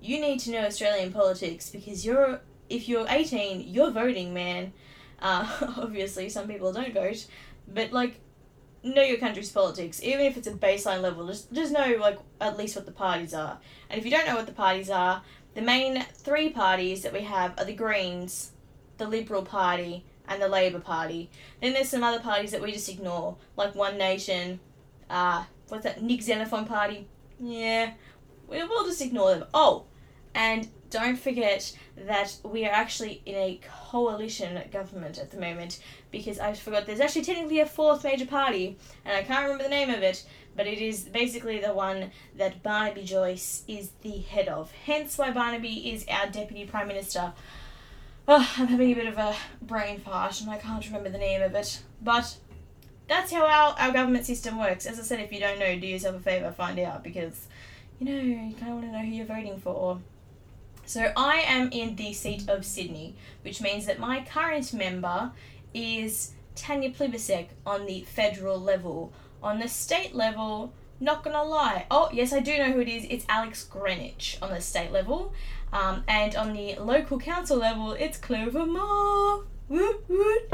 you 0.00 0.20
need 0.20 0.40
to 0.40 0.50
know 0.50 0.64
Australian 0.64 1.12
politics 1.12 1.68
because 1.68 2.04
you're 2.06 2.40
if 2.70 2.88
you're 2.88 3.06
18, 3.08 3.68
you're 3.68 3.90
voting, 3.90 4.32
man. 4.32 4.72
Uh, 5.20 5.46
obviously, 5.78 6.28
some 6.28 6.48
people 6.48 6.72
don't 6.72 6.94
vote, 6.94 7.26
but 7.68 7.92
like 7.92 8.20
know 8.82 9.02
your 9.02 9.16
country's 9.16 9.50
politics, 9.50 10.02
even 10.02 10.26
if 10.26 10.36
it's 10.36 10.46
a 10.46 10.52
baseline 10.52 11.00
level. 11.00 11.26
Just 11.26 11.52
just 11.52 11.72
know 11.72 11.96
like 12.00 12.18
at 12.40 12.58
least 12.58 12.76
what 12.76 12.86
the 12.86 12.92
parties 12.92 13.34
are. 13.34 13.58
And 13.88 13.98
if 13.98 14.04
you 14.04 14.10
don't 14.10 14.26
know 14.26 14.36
what 14.36 14.46
the 14.46 14.52
parties 14.52 14.90
are, 14.90 15.22
the 15.54 15.62
main 15.62 16.02
three 16.14 16.50
parties 16.50 17.02
that 17.02 17.12
we 17.12 17.22
have 17.22 17.54
are 17.58 17.64
the 17.64 17.74
Greens, 17.74 18.52
the 18.98 19.06
Liberal 19.06 19.42
Party 19.42 20.04
and 20.28 20.40
the 20.40 20.48
Labor 20.48 20.80
Party. 20.80 21.30
Then 21.60 21.72
there's 21.72 21.88
some 21.88 22.02
other 22.02 22.20
parties 22.20 22.50
that 22.52 22.62
we 22.62 22.72
just 22.72 22.88
ignore, 22.88 23.36
like 23.56 23.74
One 23.74 23.98
Nation, 23.98 24.60
uh, 25.10 25.44
what's 25.68 25.84
that, 25.84 26.02
Nick 26.02 26.22
Xenophon 26.22 26.66
Party? 26.66 27.06
Yeah, 27.38 27.92
we'll 28.48 28.84
just 28.84 29.02
ignore 29.02 29.34
them. 29.34 29.44
Oh, 29.52 29.84
and 30.34 30.68
don't 30.90 31.18
forget 31.18 31.76
that 31.96 32.36
we 32.44 32.64
are 32.64 32.72
actually 32.72 33.22
in 33.26 33.34
a 33.34 33.60
coalition 33.90 34.60
government 34.70 35.18
at 35.18 35.30
the 35.30 35.40
moment 35.40 35.80
because 36.10 36.38
I 36.38 36.52
forgot 36.54 36.86
there's 36.86 37.00
actually 37.00 37.24
technically 37.24 37.60
a 37.60 37.66
fourth 37.66 38.04
major 38.04 38.26
party 38.26 38.76
and 39.04 39.16
I 39.16 39.22
can't 39.22 39.42
remember 39.42 39.64
the 39.64 39.70
name 39.70 39.90
of 39.90 40.02
it, 40.02 40.24
but 40.56 40.66
it 40.66 40.78
is 40.78 41.02
basically 41.04 41.58
the 41.60 41.72
one 41.72 42.10
that 42.36 42.62
Barnaby 42.62 43.02
Joyce 43.02 43.64
is 43.66 43.90
the 44.02 44.18
head 44.18 44.48
of. 44.48 44.70
Hence 44.86 45.18
why 45.18 45.30
Barnaby 45.30 45.92
is 45.92 46.04
our 46.08 46.28
deputy 46.28 46.64
prime 46.64 46.88
minister. 46.88 47.32
Oh, 48.26 48.48
I'm 48.56 48.68
having 48.68 48.92
a 48.92 48.94
bit 48.94 49.06
of 49.06 49.18
a 49.18 49.34
brain 49.62 50.00
fart 50.00 50.40
and 50.40 50.50
I 50.50 50.58
can't 50.58 50.86
remember 50.86 51.10
the 51.10 51.18
name 51.18 51.42
of 51.42 51.54
it. 51.54 51.82
But 52.02 52.36
that's 53.08 53.32
how 53.32 53.44
our, 53.44 53.76
our 53.78 53.92
government 53.92 54.26
system 54.26 54.58
works. 54.58 54.86
As 54.86 54.98
I 54.98 55.02
said, 55.02 55.20
if 55.20 55.32
you 55.32 55.40
don't 55.40 55.58
know, 55.58 55.78
do 55.78 55.86
yourself 55.86 56.16
a 56.16 56.20
favour, 56.20 56.52
find 56.52 56.78
out 56.78 57.04
because 57.04 57.48
you 57.98 58.06
know, 58.06 58.20
you 58.20 58.54
kind 58.54 58.72
of 58.72 58.74
want 58.74 58.82
to 58.86 58.92
know 58.92 58.98
who 58.98 59.10
you're 59.10 59.26
voting 59.26 59.58
for. 59.60 60.00
So 60.86 61.12
I 61.16 61.36
am 61.46 61.70
in 61.72 61.96
the 61.96 62.12
seat 62.12 62.48
of 62.48 62.64
Sydney, 62.64 63.16
which 63.42 63.60
means 63.60 63.86
that 63.86 63.98
my 63.98 64.24
current 64.24 64.72
member 64.72 65.32
is 65.72 66.32
Tanya 66.54 66.90
Plibersek 66.90 67.48
on 67.66 67.86
the 67.86 68.02
federal 68.02 68.60
level. 68.60 69.12
On 69.42 69.58
the 69.58 69.68
state 69.68 70.14
level, 70.14 70.72
not 71.00 71.24
gonna 71.24 71.42
lie. 71.42 71.86
Oh, 71.90 72.08
yes, 72.12 72.32
I 72.32 72.40
do 72.40 72.56
know 72.58 72.72
who 72.72 72.80
it 72.80 72.88
is. 72.88 73.06
It's 73.08 73.24
Alex 73.28 73.64
Greenwich 73.64 74.38
on 74.40 74.50
the 74.50 74.60
state 74.60 74.92
level. 74.92 75.32
Um, 75.72 76.04
and 76.06 76.36
on 76.36 76.52
the 76.52 76.76
local 76.76 77.18
council 77.18 77.56
level, 77.56 77.92
it's 77.92 78.16
Clover 78.16 78.64
Moore. 78.64 79.44
Woot 79.68 80.04
woot. 80.08 80.52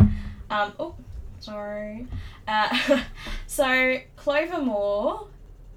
Um, 0.48 0.72
oh, 0.78 0.94
sorry. 1.40 2.06
Uh, 2.48 3.02
so, 3.46 3.98
Clover 4.16 4.62
Moore 4.62 5.28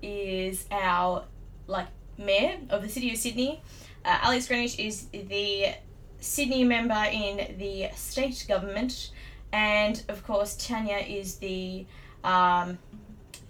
is 0.02 0.66
our, 0.72 1.26
like, 1.68 1.88
mayor 2.18 2.58
of 2.70 2.82
the 2.82 2.90
city 2.90 3.12
of 3.12 3.18
Sydney. 3.18 3.62
Uh, 4.06 4.20
Alex 4.22 4.48
Greenwich 4.48 4.80
is 4.80 5.08
the 5.08 5.74
Sydney 6.20 6.64
member 6.64 7.06
in 7.12 7.58
the 7.58 7.90
state 7.96 8.46
government. 8.48 9.12
And, 9.52 10.04
of 10.10 10.26
course, 10.26 10.56
Tanya 10.56 10.98
is 10.98 11.36
the 11.36 11.86
um, 12.24 12.80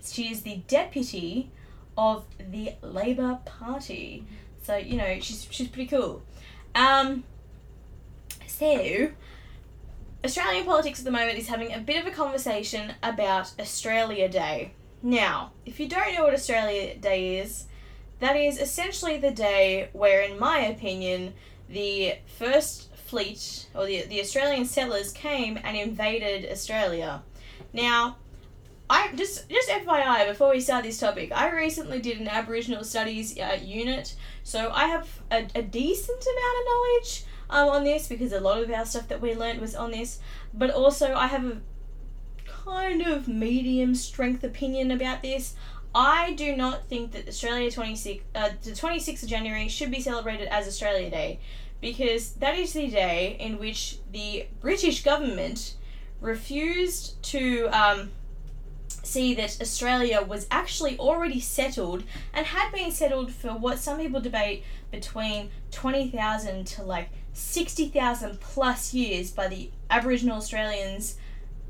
she 0.04 0.32
is 0.32 0.42
the 0.42 0.58
deputy 0.68 1.50
of 1.98 2.26
the 2.52 2.74
Labor 2.82 3.40
Party. 3.46 4.26
So 4.64 4.76
you 4.76 4.98
know 4.98 5.20
she's 5.20 5.48
she's 5.50 5.68
pretty 5.68 5.88
cool. 5.88 6.24
Um, 6.76 7.24
so 8.48 9.12
Australian 10.26 10.66
politics 10.66 11.00
at 11.00 11.06
the 11.06 11.12
moment 11.12 11.38
is 11.38 11.48
having 11.48 11.74
a 11.74 11.80
bit 11.80 12.02
of 12.02 12.08
a 12.08 12.16
conversation 12.16 12.94
about 13.04 13.52
Australia 13.60 14.30
Day. 14.30 14.74
Now, 15.02 15.52
if 15.66 15.80
you 15.80 15.88
don't 15.90 16.14
know 16.16 16.24
what 16.24 16.34
Australia 16.34 16.96
Day 16.98 17.40
is, 17.40 17.66
that 18.20 18.36
is 18.36 18.60
essentially 18.60 19.18
the 19.18 19.32
day 19.32 19.90
where, 19.94 20.22
in 20.22 20.40
my 20.40 20.60
opinion, 20.60 21.34
the 21.70 22.16
first 22.38 22.94
fleet 22.96 23.68
or 23.76 23.86
the, 23.86 24.04
the 24.04 24.20
Australian 24.20 24.66
settlers 24.66 25.12
came 25.12 25.60
and 25.64 25.78
invaded 25.78 26.50
Australia. 26.52 27.24
Now, 27.74 28.18
I 28.90 29.12
just 29.16 29.50
just 29.50 29.70
FYI 29.70 30.28
before 30.28 30.52
we 30.52 30.60
start 30.60 30.84
this 30.84 31.00
topic, 31.00 31.32
I 31.32 31.50
recently 31.52 32.00
did 32.00 32.20
an 32.20 32.28
Aboriginal 32.28 32.84
Studies 32.84 33.38
uh, 33.40 33.58
unit, 33.62 34.16
so 34.44 34.72
I 34.72 34.86
have 34.86 35.08
a, 35.32 35.48
a 35.56 35.62
decent 35.62 36.24
amount 36.24 36.58
of 36.60 36.66
knowledge 36.66 37.24
um, 37.50 37.70
on 37.70 37.84
this 37.84 38.08
because 38.08 38.34
a 38.34 38.40
lot 38.40 38.62
of 38.62 38.70
our 38.72 38.86
stuff 38.86 39.08
that 39.08 39.22
we 39.22 39.36
learned 39.36 39.62
was 39.62 39.76
on 39.76 39.92
this, 39.92 40.20
but 40.54 40.70
also 40.70 41.14
I 41.14 41.28
have 41.28 41.46
a 41.46 41.62
kind 42.46 43.02
of 43.02 43.28
medium 43.28 43.96
strength 43.96 44.44
opinion 44.44 44.92
about 44.92 45.22
this. 45.22 45.56
I 45.96 46.34
do 46.34 46.56
not 46.56 46.88
think 46.88 47.12
that 47.12 47.28
Australia 47.28 47.70
26 47.70 48.24
uh, 48.36 48.50
the 48.64 48.72
26th 48.72 49.24
of 49.24 49.30
January 49.30 49.68
should 49.68 49.92
be 49.92 50.02
celebrated 50.02 50.48
as 50.48 50.68
Australia 50.68 51.10
Day 51.10 51.40
because 51.82 52.34
that 52.34 52.58
is 52.58 52.74
the 52.74 52.88
day 52.88 53.36
in 53.40 53.60
which 53.60 54.00
the 54.12 54.48
British 54.62 55.04
government 55.04 55.76
refused 56.22 57.22
to 57.24 57.68
um, 57.68 58.12
see 58.88 59.34
that 59.36 59.62
Australia 59.62 60.22
was 60.22 60.48
actually 60.50 60.98
already 60.98 61.40
settled 61.40 62.04
and 62.34 62.46
had 62.48 62.72
been 62.72 62.92
settled 62.92 63.32
for 63.32 63.50
what 63.50 63.78
some 63.78 64.00
people 64.00 64.22
debate 64.22 64.64
between 64.92 65.52
20,000 65.72 66.66
to 66.66 66.84
like 66.84 67.10
60,000 67.34 68.40
plus 68.40 68.94
years 68.94 69.32
by 69.32 69.48
the 69.48 69.70
Aboriginal 69.90 70.38
Australians. 70.38 71.18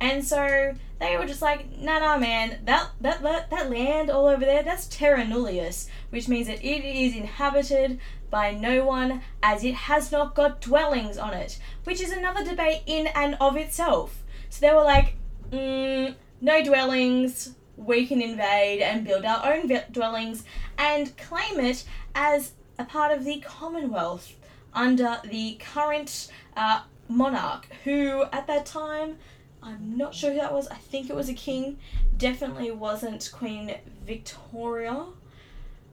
And 0.03 0.22
so 0.22 0.75
they 1.00 1.15
were 1.15 1.25
just 1.25 1.41
like, 1.41 1.79
no, 1.79 1.98
no, 1.98 2.17
man, 2.17 2.60
that, 2.65 2.89
that, 3.00 3.22
that, 3.24 3.50
that 3.50 3.72
land 3.72 4.10
all 4.10 4.27
over 4.27 4.43
there, 4.43 4.62
that's 4.62 4.86
terra 4.88 5.24
nullius, 5.24 5.88
which 6.10 6.27
means 6.27 6.48
that 6.48 6.62
it 6.62 6.83
is 6.83 7.15
inhabited 7.15 8.01
by 8.29 8.51
no 8.51 8.83
one 8.83 9.22
as 9.41 9.63
it 9.63 9.74
has 9.74 10.12
not 10.12 10.36
got 10.36 10.60
dwellings 10.60 11.17
on 11.17 11.33
it, 11.33 11.57
which 11.86 12.01
is 12.01 12.12
another 12.12 12.43
debate 12.43 12.81
in 12.86 13.07
and 13.15 13.38
of 13.39 13.55
itself. 13.55 14.24
So 14.50 14.60
they 14.67 14.74
were 14.74 14.83
like, 14.83 15.15
mm, 15.51 16.15
no 16.41 16.62
dwellings, 16.62 17.55
we 17.77 18.05
can 18.05 18.22
invade 18.22 18.81
and 18.81 19.05
build 19.05 19.24
our 19.24 19.53
own 19.53 19.72
dwellings 19.89 20.43
and 20.77 21.15
claim 21.15 21.62
it 21.62 21.86
as 22.13 22.51
a 22.77 22.83
part 22.83 23.17
of 23.17 23.24
the 23.24 23.39
Commonwealth 23.39 24.33
under 24.74 25.22
the 25.24 25.57
current 25.62 26.29
uh, 26.57 26.81
monarch, 27.07 27.67
who 27.86 28.24
at 28.33 28.48
that 28.48 28.65
time, 28.65 29.17
I'm 29.63 29.98
not 29.98 30.13
sure 30.13 30.32
who 30.32 30.38
that 30.38 30.53
was, 30.53 30.67
I 30.67 30.75
think 30.75 31.10
it 31.10 31.15
was 31.15 31.29
a 31.29 31.34
king, 31.34 31.77
definitely 32.17 32.72
wasn't 32.72 33.29
Queen 33.34 33.75
Victoria. 34.05 35.05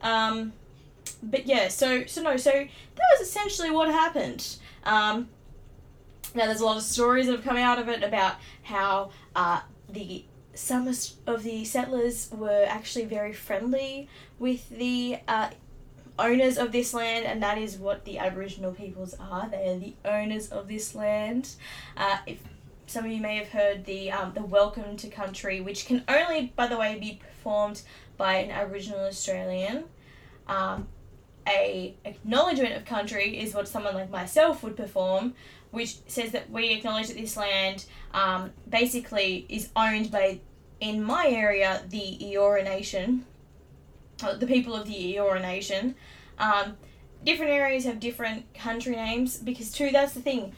Um, 0.03 0.53
but 1.23 1.47
yeah, 1.47 1.69
so 1.69 2.07
so 2.07 2.23
no, 2.23 2.37
so 2.37 2.50
that 2.50 3.05
was 3.19 3.29
essentially 3.29 3.71
what 3.71 3.89
happened. 3.89 4.57
Um, 4.85 5.29
now 6.35 6.47
there's 6.47 6.61
a 6.61 6.65
lot 6.65 6.77
of 6.77 6.83
stories 6.83 7.27
that 7.27 7.33
have 7.33 7.45
come 7.45 7.57
out 7.57 7.79
of 7.79 7.89
it 7.89 8.03
about 8.03 8.37
how 8.62 9.11
uh, 9.37 9.61
the 9.89 10.25
some 10.55 10.89
of 11.27 11.43
the 11.43 11.65
settlers 11.65 12.31
were 12.33 12.65
actually 12.69 13.05
very 13.05 13.33
friendly 13.33 14.09
with 14.39 14.69
the 14.71 15.19
uh, 15.29 15.50
owners 16.19 16.59
of 16.59 16.73
this 16.73 16.93
land, 16.93 17.27
and 17.27 17.43
that 17.43 17.59
is 17.59 17.77
what 17.79 18.05
the 18.05 18.19
Aboriginal 18.19 18.73
peoples 18.73 19.15
are. 19.19 19.49
They 19.49 19.69
are 19.71 19.79
the 19.79 19.95
owners 20.05 20.49
of 20.49 20.69
this 20.69 20.95
land. 20.95 21.50
Uh, 21.97 22.19
if 22.27 22.43
some 22.90 23.04
of 23.04 23.12
you 23.12 23.20
may 23.20 23.37
have 23.37 23.49
heard 23.50 23.85
the 23.85 24.11
um, 24.11 24.32
the 24.35 24.42
Welcome 24.42 24.97
to 24.97 25.09
Country, 25.09 25.61
which 25.61 25.87
can 25.87 26.02
only, 26.09 26.52
by 26.56 26.66
the 26.66 26.76
way, 26.76 26.99
be 26.99 27.20
performed 27.23 27.82
by 28.16 28.35
an 28.35 28.50
Aboriginal 28.50 29.06
Australian. 29.06 29.85
Um, 30.49 30.88
a 31.49 31.94
acknowledgement 32.04 32.75
of 32.75 32.85
country 32.85 33.38
is 33.38 33.54
what 33.54 33.68
someone 33.68 33.94
like 33.94 34.11
myself 34.11 34.64
would 34.64 34.76
perform, 34.76 35.35
which 35.70 35.99
says 36.09 36.32
that 36.32 36.50
we 36.50 36.70
acknowledge 36.70 37.06
that 37.06 37.16
this 37.16 37.37
land 37.37 37.85
um, 38.12 38.50
basically 38.68 39.47
is 39.49 39.70
owned 39.76 40.11
by, 40.11 40.40
in 40.80 41.00
my 41.00 41.28
area, 41.28 41.82
the 41.88 42.18
Eora 42.20 42.64
Nation, 42.64 43.25
uh, 44.25 44.35
the 44.35 44.49
people 44.49 44.75
of 44.75 44.88
the 44.88 45.14
Eora 45.14 45.40
Nation. 45.40 45.94
Um, 46.40 46.76
different 47.25 47.52
areas 47.52 47.85
have 47.85 48.00
different 48.00 48.52
country 48.52 48.97
names 48.97 49.37
because, 49.37 49.70
too, 49.70 49.90
that's 49.92 50.12
the 50.12 50.20
thing. 50.20 50.52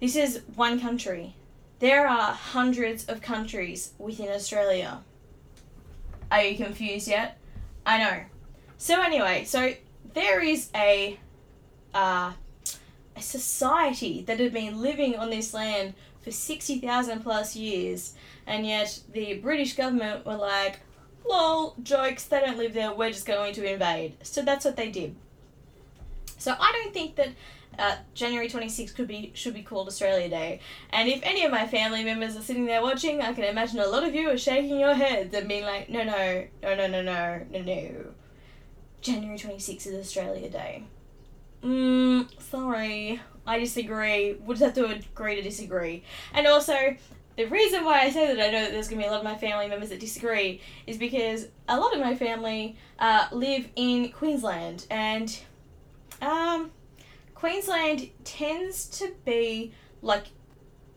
This 0.00 0.16
is 0.16 0.42
one 0.56 0.80
country. 0.80 1.36
There 1.78 2.06
are 2.06 2.32
hundreds 2.32 3.06
of 3.06 3.20
countries 3.20 3.92
within 3.98 4.28
Australia. 4.28 5.00
Are 6.30 6.42
you 6.42 6.56
confused 6.56 7.08
yet? 7.08 7.38
I 7.84 7.98
know. 7.98 8.20
So, 8.78 9.02
anyway, 9.02 9.44
so 9.44 9.74
there 10.14 10.42
is 10.42 10.70
a 10.74 11.18
uh, 11.94 12.32
a 13.16 13.22
society 13.22 14.22
that 14.22 14.40
had 14.40 14.52
been 14.52 14.80
living 14.80 15.16
on 15.16 15.30
this 15.30 15.54
land 15.54 15.94
for 16.20 16.30
60,000 16.30 17.22
plus 17.22 17.54
years, 17.54 18.14
and 18.46 18.66
yet 18.66 19.00
the 19.12 19.34
British 19.34 19.74
government 19.74 20.26
were 20.26 20.36
like, 20.36 20.80
lol, 21.28 21.76
jokes, 21.82 22.24
they 22.24 22.40
don't 22.40 22.58
live 22.58 22.74
there, 22.74 22.92
we're 22.92 23.10
just 23.10 23.26
going 23.26 23.54
to 23.54 23.70
invade. 23.70 24.16
So 24.22 24.42
that's 24.42 24.64
what 24.64 24.76
they 24.76 24.90
did. 24.90 25.14
So 26.38 26.54
I 26.58 26.72
don't 26.72 26.92
think 26.92 27.16
that 27.16 27.28
uh, 27.78 27.96
January 28.14 28.48
26th 28.48 28.94
could 28.94 29.08
be 29.08 29.32
should 29.34 29.54
be 29.54 29.62
called 29.62 29.88
Australia 29.88 30.28
Day. 30.28 30.60
And 30.90 31.08
if 31.08 31.20
any 31.22 31.44
of 31.44 31.50
my 31.50 31.66
family 31.66 32.04
members 32.04 32.36
are 32.36 32.42
sitting 32.42 32.66
there 32.66 32.82
watching, 32.82 33.20
I 33.20 33.32
can 33.32 33.44
imagine 33.44 33.80
a 33.80 33.86
lot 33.86 34.04
of 34.04 34.14
you 34.14 34.30
are 34.30 34.38
shaking 34.38 34.78
your 34.78 34.94
heads 34.94 35.34
and 35.34 35.48
being 35.48 35.64
like, 35.64 35.88
no, 35.88 36.04
no, 36.04 36.46
no, 36.62 36.74
no, 36.74 36.86
no, 36.86 37.02
no, 37.02 37.46
no, 37.50 37.62
no. 37.62 38.06
January 39.00 39.38
26th 39.38 39.86
is 39.86 39.94
Australia 39.94 40.48
Day. 40.48 40.84
Mm, 41.62 42.28
sorry. 42.40 43.20
I 43.46 43.58
disagree. 43.58 44.34
We'll 44.34 44.56
just 44.56 44.76
have 44.76 44.86
to 44.86 44.94
agree 44.94 45.36
to 45.36 45.42
disagree. 45.42 46.02
And 46.32 46.46
also, 46.46 46.96
the 47.36 47.44
reason 47.46 47.84
why 47.84 48.00
I 48.00 48.10
say 48.10 48.34
that 48.34 48.40
I 48.40 48.50
know 48.50 48.62
that 48.62 48.70
there's 48.70 48.88
going 48.88 49.00
to 49.00 49.04
be 49.04 49.08
a 49.08 49.10
lot 49.10 49.18
of 49.18 49.24
my 49.24 49.36
family 49.36 49.68
members 49.68 49.90
that 49.90 50.00
disagree 50.00 50.60
is 50.86 50.96
because 50.96 51.48
a 51.68 51.78
lot 51.78 51.92
of 51.94 52.00
my 52.00 52.14
family 52.14 52.76
uh, 52.98 53.26
live 53.32 53.68
in 53.76 54.10
Queensland. 54.12 54.86
And 54.90 55.36
um, 56.22 56.70
Queensland 57.44 58.08
tends 58.24 58.86
to 58.86 59.12
be 59.26 59.70
like 60.00 60.28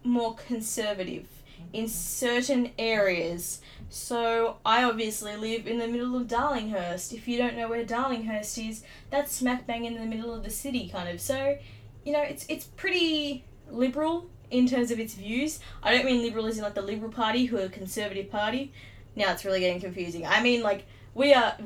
more 0.05 0.33
conservative 0.33 1.27
in 1.73 1.89
certain 1.89 2.71
areas. 2.79 3.59
So 3.89 4.55
I 4.65 4.85
obviously 4.85 5.35
live 5.35 5.67
in 5.67 5.77
the 5.77 5.89
middle 5.89 6.15
of 6.15 6.27
Darlinghurst. 6.27 7.11
If 7.11 7.27
you 7.27 7.37
don't 7.37 7.57
know 7.57 7.67
where 7.67 7.83
Darlinghurst 7.83 8.65
is, 8.65 8.81
that's 9.09 9.33
smack 9.33 9.67
bang 9.67 9.83
in 9.83 9.95
the 9.95 10.05
middle 10.05 10.33
of 10.33 10.45
the 10.45 10.49
city, 10.49 10.87
kind 10.87 11.09
of. 11.09 11.19
So, 11.19 11.57
you 12.05 12.13
know, 12.13 12.21
it's 12.21 12.45
it's 12.47 12.63
pretty 12.77 13.43
liberal 13.69 14.29
in 14.49 14.67
terms 14.67 14.89
of 14.89 15.01
its 15.01 15.15
views. 15.15 15.59
I 15.83 15.93
don't 15.93 16.05
mean 16.05 16.21
liberal 16.21 16.45
as 16.45 16.57
in 16.57 16.63
like 16.63 16.75
the 16.75 16.81
Liberal 16.81 17.11
Party, 17.11 17.47
who 17.47 17.57
are 17.57 17.65
a 17.65 17.69
conservative 17.69 18.31
party. 18.31 18.71
Now 19.17 19.33
it's 19.33 19.43
really 19.43 19.59
getting 19.59 19.81
confusing. 19.81 20.25
I 20.25 20.41
mean 20.41 20.63
like 20.63 20.85
we 21.13 21.33
are 21.33 21.57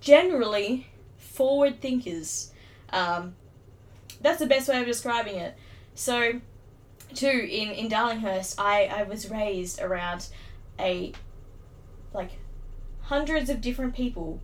generally 0.00 0.86
forward 1.16 1.80
thinkers. 1.80 2.52
Um, 2.90 3.34
that's 4.20 4.38
the 4.38 4.46
best 4.46 4.68
way 4.68 4.80
of 4.80 4.86
describing 4.86 5.36
it. 5.36 5.56
So, 5.94 6.40
too 7.14 7.26
in 7.26 7.70
in 7.70 7.88
Darlinghurst, 7.88 8.56
I 8.58 8.86
I 8.86 9.02
was 9.04 9.30
raised 9.30 9.80
around 9.80 10.28
a 10.78 11.12
like 12.12 12.32
hundreds 13.02 13.48
of 13.50 13.60
different 13.60 13.94
people 13.94 14.40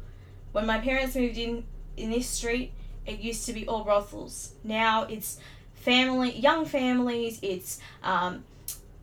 when 0.55 0.67
my 0.67 0.79
parents 0.79 1.17
moved 1.17 1.37
in 1.37 1.65
in 1.97 2.11
this 2.11 2.29
street, 2.29 2.73
it 3.07 3.19
used 3.19 3.45
to 3.47 3.53
be 3.53 3.67
all 3.67 3.83
brothels. 3.83 4.55
Now 4.63 5.03
it's 5.03 5.39
family, 5.75 6.31
young 6.39 6.65
families. 6.65 7.41
It's 7.43 7.81
um, 8.05 8.45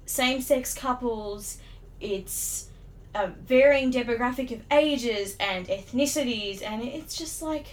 same 0.05 0.41
sex 0.41 0.73
couples. 0.73 1.57
It's 1.99 2.69
a 3.13 3.27
varying 3.27 3.91
demographic 3.91 4.51
of 4.51 4.61
ages 4.71 5.35
and 5.41 5.67
ethnicities, 5.67 6.63
and 6.63 6.81
it's 6.81 7.17
just 7.17 7.41
like 7.41 7.67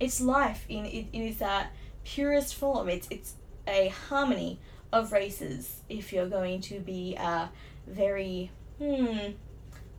it's 0.00 0.22
life 0.22 0.64
in 0.70 0.86
in, 0.86 1.08
in 1.12 1.42
uh, 1.42 1.66
purest 2.14 2.54
form. 2.54 2.88
It's 2.88 3.06
it's 3.10 3.34
a 3.66 3.88
harmony 3.88 4.58
of 4.92 5.12
races. 5.12 5.80
If 5.88 6.12
you're 6.12 6.28
going 6.28 6.60
to 6.62 6.80
be 6.80 7.16
uh, 7.18 7.48
very 7.86 8.50
hmm 8.78 9.32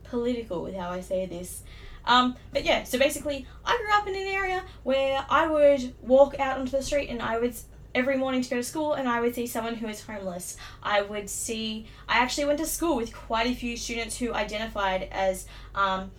political 0.04 0.62
with 0.62 0.74
how 0.74 0.90
I 0.90 1.00
say 1.00 1.26
this. 1.26 1.62
Um, 2.04 2.36
but 2.52 2.64
yeah, 2.64 2.82
so 2.82 2.98
basically, 2.98 3.46
I 3.64 3.76
grew 3.76 3.92
up 3.92 4.08
in 4.08 4.14
an 4.16 4.34
area 4.34 4.64
where 4.82 5.24
I 5.30 5.46
would 5.46 5.94
walk 6.02 6.38
out 6.40 6.58
onto 6.58 6.72
the 6.72 6.82
street 6.82 7.08
and 7.10 7.22
I 7.22 7.38
would 7.38 7.54
every 7.94 8.16
morning 8.16 8.40
to 8.40 8.50
go 8.50 8.56
to 8.56 8.62
school 8.62 8.94
and 8.94 9.08
I 9.08 9.20
would 9.20 9.34
see 9.34 9.46
someone 9.46 9.74
who 9.74 9.88
is 9.88 10.00
homeless. 10.04 10.56
I 10.82 11.02
would 11.02 11.28
see, 11.28 11.86
I 12.08 12.18
actually 12.18 12.46
went 12.46 12.58
to 12.60 12.66
school 12.66 12.96
with 12.96 13.14
quite 13.14 13.46
a 13.48 13.54
few 13.54 13.76
students 13.76 14.16
who 14.16 14.32
identified 14.32 15.08
as 15.10 15.46
um, 15.74 16.10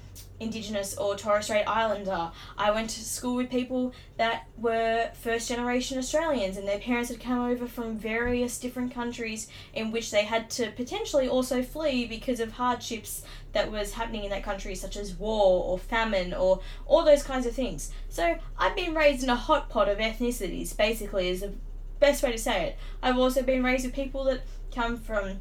Indigenous 0.41 0.97
or 0.97 1.15
Torres 1.15 1.45
Strait 1.45 1.63
Islander. 1.65 2.31
I 2.57 2.71
went 2.71 2.89
to 2.91 3.03
school 3.05 3.35
with 3.35 3.49
people 3.49 3.93
that 4.17 4.47
were 4.57 5.11
first 5.13 5.47
generation 5.47 5.97
Australians 5.97 6.57
and 6.57 6.67
their 6.67 6.79
parents 6.79 7.09
had 7.09 7.19
come 7.19 7.39
over 7.39 7.67
from 7.67 7.97
various 7.97 8.57
different 8.57 8.93
countries 8.93 9.47
in 9.73 9.91
which 9.91 10.09
they 10.09 10.23
had 10.23 10.49
to 10.51 10.71
potentially 10.71 11.27
also 11.27 11.61
flee 11.61 12.07
because 12.07 12.39
of 12.39 12.53
hardships 12.53 13.23
that 13.53 13.71
was 13.71 13.93
happening 13.93 14.23
in 14.23 14.31
that 14.31 14.43
country, 14.43 14.73
such 14.73 14.97
as 14.97 15.13
war 15.13 15.63
or 15.63 15.77
famine 15.77 16.33
or 16.33 16.59
all 16.87 17.05
those 17.05 17.23
kinds 17.23 17.45
of 17.45 17.53
things. 17.53 17.91
So 18.09 18.35
I've 18.57 18.75
been 18.75 18.95
raised 18.95 19.23
in 19.23 19.29
a 19.29 19.35
hot 19.35 19.69
pot 19.69 19.87
of 19.87 19.99
ethnicities, 19.99 20.75
basically, 20.75 21.29
is 21.29 21.41
the 21.41 21.53
best 21.99 22.23
way 22.23 22.31
to 22.31 22.37
say 22.37 22.63
it. 22.65 22.77
I've 23.03 23.17
also 23.17 23.43
been 23.43 23.63
raised 23.63 23.85
with 23.85 23.93
people 23.93 24.23
that 24.25 24.41
come 24.73 24.97
from 24.97 25.39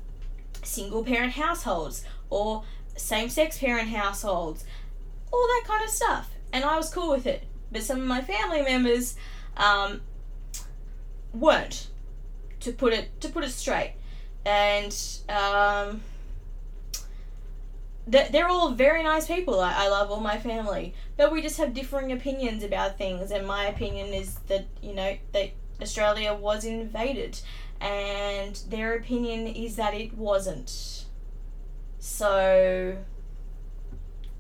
single 0.63 1.03
parent 1.05 1.33
households 1.33 2.05
or 2.29 2.65
same 2.97 3.31
sex 3.31 3.59
parent 3.59 3.89
households 3.89 4.65
all 5.33 5.47
that 5.47 5.65
kind 5.67 5.85
of 5.85 5.91
stuff. 5.91 6.31
And 6.53 6.65
I 6.65 6.77
was 6.77 6.93
cool 6.93 7.11
with 7.11 7.27
it. 7.27 7.45
But 7.73 7.83
some 7.83 8.01
of 8.01 8.07
my 8.07 8.21
family 8.21 8.63
members 8.63 9.17
um, 9.57 10.01
weren't, 11.33 11.89
to 12.61 12.73
put 12.73 12.93
it 12.93 13.21
to 13.21 13.29
put 13.29 13.45
it 13.45 13.51
straight. 13.51 13.95
And 14.45 14.97
um, 15.29 16.01
they're 18.07 18.49
all 18.49 18.73
very 18.73 19.03
nice 19.03 19.27
people. 19.27 19.61
I, 19.61 19.85
I 19.85 19.89
love 19.89 20.11
all 20.11 20.21
my 20.21 20.39
family. 20.39 20.95
But 21.17 21.31
we 21.31 21.43
just 21.43 21.59
have 21.59 21.75
differing 21.75 22.11
opinions 22.13 22.65
about 22.65 22.99
things. 22.99 23.31
And 23.31 23.47
my 23.47 23.67
opinion 23.67 24.09
is 24.09 24.35
that, 24.49 24.67
you 24.83 24.95
know, 24.95 25.17
that 25.33 25.51
Australia 25.81 26.35
was 26.35 26.65
invaded. 26.65 27.39
And 27.81 28.61
their 28.69 28.95
opinion 28.95 29.47
is 29.47 29.77
that 29.77 29.95
it 29.95 30.15
wasn't. 30.15 31.05
So 31.99 32.97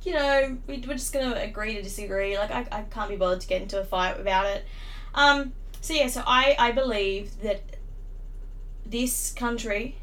you 0.02 0.14
know, 0.14 0.58
we, 0.66 0.82
we're 0.86 0.94
just 0.94 1.12
gonna 1.12 1.36
agree 1.36 1.74
to 1.74 1.82
disagree. 1.82 2.38
Like, 2.38 2.50
I, 2.50 2.66
I 2.72 2.82
can't 2.82 3.08
be 3.08 3.16
bothered 3.16 3.40
to 3.42 3.46
get 3.46 3.62
into 3.62 3.80
a 3.80 3.84
fight 3.84 4.18
about 4.18 4.46
it. 4.46 4.64
Um, 5.14 5.52
so, 5.80 5.94
yeah, 5.94 6.08
so 6.08 6.22
I, 6.26 6.56
I 6.58 6.72
believe 6.72 7.42
that 7.42 7.62
this 8.86 9.32
country 9.32 9.96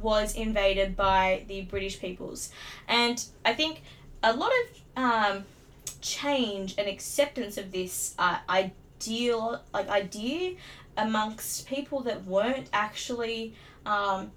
was 0.00 0.34
invaded 0.34 0.96
by 0.96 1.44
the 1.48 1.62
British 1.62 2.00
peoples. 2.00 2.50
And 2.86 3.24
I 3.44 3.54
think 3.54 3.82
a 4.22 4.32
lot 4.32 4.52
of 4.52 5.02
um, 5.02 5.44
change 6.00 6.74
and 6.78 6.88
acceptance 6.88 7.58
of 7.58 7.72
this 7.72 8.14
uh, 8.18 8.38
ideal, 8.48 9.60
like, 9.72 9.88
idea 9.88 10.56
amongst 10.96 11.66
people 11.68 12.00
that 12.00 12.24
weren't 12.24 12.68
actually 12.72 13.54
um, 13.86 14.30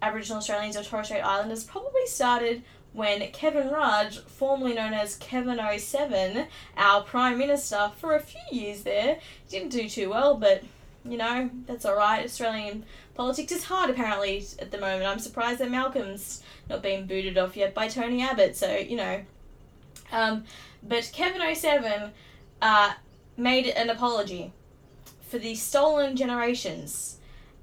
Aboriginal 0.00 0.38
Australians 0.38 0.76
or 0.76 0.82
Torres 0.82 1.06
Strait 1.06 1.20
Islanders 1.20 1.64
probably 1.64 2.06
started 2.06 2.62
when 2.94 3.20
Kevin 3.32 3.68
Rudd, 3.68 4.14
formerly 4.14 4.72
known 4.72 4.94
as 4.94 5.16
Kevin 5.16 5.60
07, 5.78 6.46
our 6.76 7.02
Prime 7.02 7.36
Minister, 7.36 7.90
for 7.98 8.14
a 8.14 8.20
few 8.20 8.40
years 8.50 8.84
there, 8.84 9.18
didn't 9.50 9.70
do 9.70 9.88
too 9.88 10.10
well, 10.10 10.36
but 10.36 10.62
you 11.04 11.18
know, 11.18 11.50
that's 11.66 11.84
alright. 11.84 12.24
Australian 12.24 12.84
politics 13.14 13.52
is 13.52 13.64
hard 13.64 13.90
apparently 13.90 14.44
at 14.58 14.70
the 14.70 14.78
moment. 14.78 15.04
I'm 15.04 15.18
surprised 15.18 15.58
that 15.58 15.70
Malcolm's 15.70 16.42
not 16.70 16.82
being 16.82 17.06
booted 17.06 17.36
off 17.36 17.56
yet 17.56 17.74
by 17.74 17.88
Tony 17.88 18.22
Abbott, 18.22 18.56
so 18.56 18.74
you 18.76 18.96
know. 18.96 19.22
Um, 20.12 20.44
but 20.82 21.10
Kevin 21.12 21.54
07 21.54 22.12
uh, 22.62 22.92
made 23.36 23.66
an 23.66 23.90
apology 23.90 24.52
for 25.28 25.38
the 25.38 25.54
stolen 25.56 26.16
generations 26.16 27.18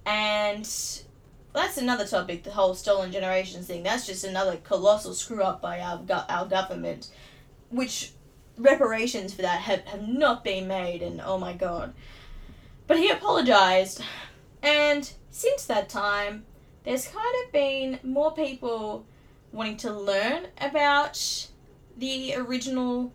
and 0.05 0.69
that's 1.53 1.77
another 1.77 2.05
topic, 2.05 2.43
the 2.43 2.51
whole 2.51 2.73
stolen 2.73 3.11
generations 3.11 3.67
thing. 3.67 3.83
That's 3.83 4.05
just 4.05 4.23
another 4.23 4.57
colossal 4.57 5.13
screw 5.13 5.43
up 5.43 5.61
by 5.61 5.79
our, 5.79 5.97
go- 5.97 6.23
our 6.29 6.45
government, 6.45 7.09
which 7.69 8.13
reparations 8.57 9.33
for 9.33 9.41
that 9.41 9.61
have, 9.61 9.81
have 9.81 10.07
not 10.07 10.43
been 10.43 10.67
made, 10.67 11.01
and 11.01 11.21
oh 11.21 11.37
my 11.37 11.53
god. 11.53 11.93
But 12.87 12.97
he 12.97 13.09
apologized, 13.09 14.01
and 14.61 15.11
since 15.29 15.65
that 15.65 15.89
time, 15.89 16.45
there's 16.83 17.07
kind 17.07 17.35
of 17.45 17.51
been 17.51 17.99
more 18.03 18.33
people 18.33 19.05
wanting 19.51 19.77
to 19.77 19.93
learn 19.93 20.47
about 20.59 21.47
the 21.97 22.35
original 22.35 23.13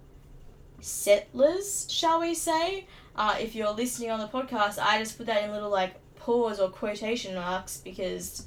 settlers, 0.80 1.86
shall 1.90 2.20
we 2.20 2.34
say. 2.34 2.86
Uh, 3.14 3.36
if 3.40 3.54
you're 3.54 3.72
listening 3.72 4.10
on 4.10 4.20
the 4.20 4.28
podcast, 4.28 4.78
I 4.78 4.98
just 4.98 5.16
put 5.16 5.26
that 5.26 5.42
in 5.44 5.50
little 5.50 5.70
like 5.70 5.94
pause 6.26 6.58
or 6.58 6.68
quotation 6.68 7.36
marks 7.36 7.76
because 7.76 8.46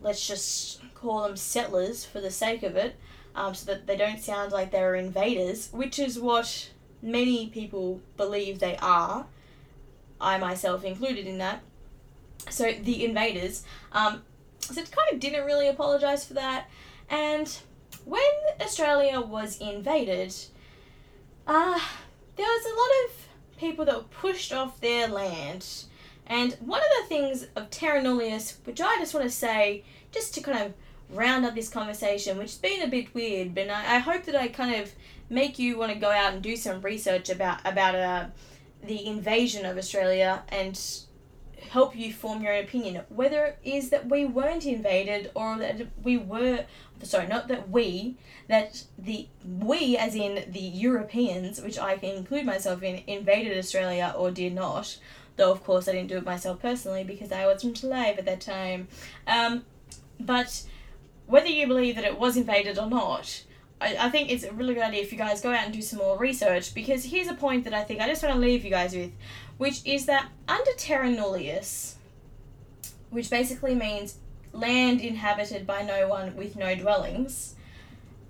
let's 0.00 0.24
just 0.28 0.80
call 0.94 1.24
them 1.24 1.36
settlers 1.36 2.04
for 2.04 2.20
the 2.20 2.30
sake 2.30 2.62
of 2.62 2.76
it, 2.76 2.94
um, 3.34 3.52
so 3.52 3.66
that 3.66 3.88
they 3.88 3.96
don't 3.96 4.20
sound 4.20 4.52
like 4.52 4.70
they're 4.70 4.94
invaders, 4.94 5.70
which 5.72 5.98
is 5.98 6.20
what 6.20 6.70
many 7.02 7.48
people 7.48 8.00
believe 8.16 8.60
they 8.60 8.76
are. 8.76 9.26
I 10.20 10.38
myself 10.38 10.84
included 10.84 11.26
in 11.26 11.38
that. 11.38 11.62
So 12.48 12.70
the 12.70 13.04
invaders. 13.04 13.64
Um, 13.90 14.22
so 14.60 14.80
it 14.80 14.90
kind 14.92 15.12
of 15.12 15.18
didn't 15.18 15.46
really 15.46 15.66
apologize 15.66 16.24
for 16.24 16.34
that. 16.34 16.70
And 17.10 17.58
when 18.04 18.22
Australia 18.60 19.20
was 19.20 19.58
invaded, 19.58 20.32
uh, 21.44 21.80
there 22.36 22.46
was 22.46 22.64
a 22.66 22.76
lot 22.76 22.90
of 23.04 23.58
people 23.58 23.84
that 23.84 23.96
were 23.96 24.02
pushed 24.20 24.52
off 24.52 24.80
their 24.80 25.08
land 25.08 25.66
and 26.28 26.52
one 26.60 26.80
of 26.80 26.86
the 27.00 27.08
things 27.08 27.46
of 27.56 27.70
terra 27.70 28.02
nullius, 28.02 28.58
which 28.64 28.80
I 28.80 28.96
just 28.98 29.14
want 29.14 29.24
to 29.24 29.30
say, 29.30 29.84
just 30.12 30.34
to 30.34 30.42
kind 30.42 30.58
of 30.58 30.74
round 31.16 31.46
up 31.46 31.54
this 31.54 31.68
conversation, 31.70 32.36
which 32.36 32.50
has 32.50 32.58
been 32.58 32.82
a 32.82 32.88
bit 32.88 33.14
weird, 33.14 33.54
but 33.54 33.70
I, 33.70 33.96
I 33.96 33.98
hope 33.98 34.24
that 34.24 34.36
I 34.36 34.48
kind 34.48 34.74
of 34.80 34.92
make 35.30 35.58
you 35.58 35.78
want 35.78 35.92
to 35.92 35.98
go 35.98 36.10
out 36.10 36.34
and 36.34 36.42
do 36.42 36.56
some 36.56 36.80
research 36.80 37.28
about 37.30 37.60
about 37.64 37.94
uh, 37.94 38.26
the 38.82 39.06
invasion 39.06 39.66
of 39.66 39.76
Australia 39.76 40.42
and 40.48 40.78
help 41.70 41.96
you 41.96 42.12
form 42.12 42.42
your 42.42 42.54
own 42.54 42.64
opinion. 42.64 43.02
Whether 43.08 43.44
it 43.44 43.58
is 43.64 43.90
that 43.90 44.08
we 44.08 44.24
weren't 44.24 44.66
invaded 44.66 45.30
or 45.34 45.58
that 45.58 45.88
we 46.02 46.16
were, 46.16 46.64
sorry, 47.02 47.26
not 47.26 47.48
that 47.48 47.68
we, 47.68 48.16
that 48.48 48.84
the 48.98 49.28
we, 49.44 49.96
as 49.96 50.14
in 50.14 50.50
the 50.50 50.60
Europeans, 50.60 51.60
which 51.60 51.78
I 51.78 51.96
can 51.98 52.10
include 52.10 52.46
myself 52.46 52.82
in, 52.82 53.02
invaded 53.06 53.58
Australia 53.58 54.14
or 54.16 54.30
did 54.30 54.54
not, 54.54 54.98
Though, 55.38 55.52
of 55.52 55.62
course, 55.62 55.86
I 55.86 55.92
didn't 55.92 56.08
do 56.08 56.16
it 56.16 56.24
myself 56.24 56.60
personally 56.60 57.04
because 57.04 57.30
I 57.30 57.46
wasn't 57.46 57.82
alive 57.84 58.18
at 58.18 58.24
that 58.24 58.40
time. 58.40 58.88
Um, 59.26 59.64
but 60.18 60.64
whether 61.26 61.46
you 61.46 61.68
believe 61.68 61.94
that 61.94 62.04
it 62.04 62.18
was 62.18 62.36
invaded 62.36 62.76
or 62.76 62.90
not, 62.90 63.44
I, 63.80 63.96
I 63.98 64.10
think 64.10 64.32
it's 64.32 64.42
a 64.42 64.52
really 64.52 64.74
good 64.74 64.82
idea 64.82 65.00
if 65.00 65.12
you 65.12 65.18
guys 65.18 65.40
go 65.40 65.52
out 65.52 65.64
and 65.64 65.72
do 65.72 65.80
some 65.80 66.00
more 66.00 66.18
research 66.18 66.74
because 66.74 67.04
here's 67.04 67.28
a 67.28 67.34
point 67.34 67.62
that 67.64 67.72
I 67.72 67.84
think 67.84 68.00
I 68.00 68.08
just 68.08 68.20
want 68.20 68.34
to 68.34 68.40
leave 68.40 68.64
you 68.64 68.70
guys 68.70 68.96
with, 68.96 69.12
which 69.58 69.80
is 69.86 70.06
that 70.06 70.28
under 70.48 70.72
terra 70.76 71.08
nullius, 71.08 71.94
which 73.10 73.30
basically 73.30 73.76
means 73.76 74.16
land 74.52 75.00
inhabited 75.00 75.68
by 75.68 75.82
no 75.82 76.08
one 76.08 76.34
with 76.36 76.56
no 76.56 76.74
dwellings, 76.74 77.54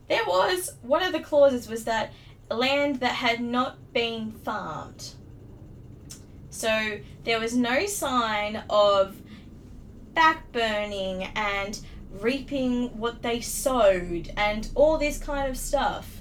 there 0.09 0.25
was 0.27 0.75
one 0.83 1.03
of 1.03 1.13
the 1.13 1.21
clauses 1.21 1.69
was 1.69 1.85
that 1.85 2.13
land 2.51 2.97
that 2.97 3.15
had 3.15 3.41
not 3.41 3.93
been 3.95 4.33
farmed. 4.33 5.15
So 6.59 6.99
there 7.23 7.39
was 7.39 7.55
no 7.55 7.87
sign 7.87 8.65
of 8.69 9.23
backburning 10.13 11.31
and 11.37 11.79
reaping 12.11 12.99
what 12.99 13.23
they 13.23 13.41
sowed 13.41 14.33
and 14.37 14.69
all 14.75 14.99
this 14.99 15.19
kind 15.19 15.49
of 15.49 15.57
stuff. 15.57 16.21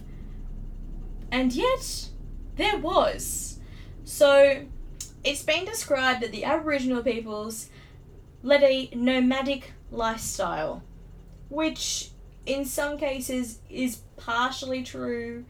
And 1.32 1.52
yet, 1.54 2.10
there 2.56 2.78
was. 2.78 3.60
So, 4.04 4.65
it's 5.23 5.41
been 5.41 5.65
described 5.65 6.21
that 6.21 6.32
the 6.32 6.45
Aboriginal 6.45 7.02
peoples 7.02 7.71
led 8.43 8.62
a 8.62 8.91
nomadic 8.93 9.73
lifestyle, 9.89 10.84
which 11.50 12.12
in 12.45 12.63
some 12.63 13.00
cases 13.00 13.58
is 13.71 14.02
partially 14.17 14.84
true. 14.84 15.45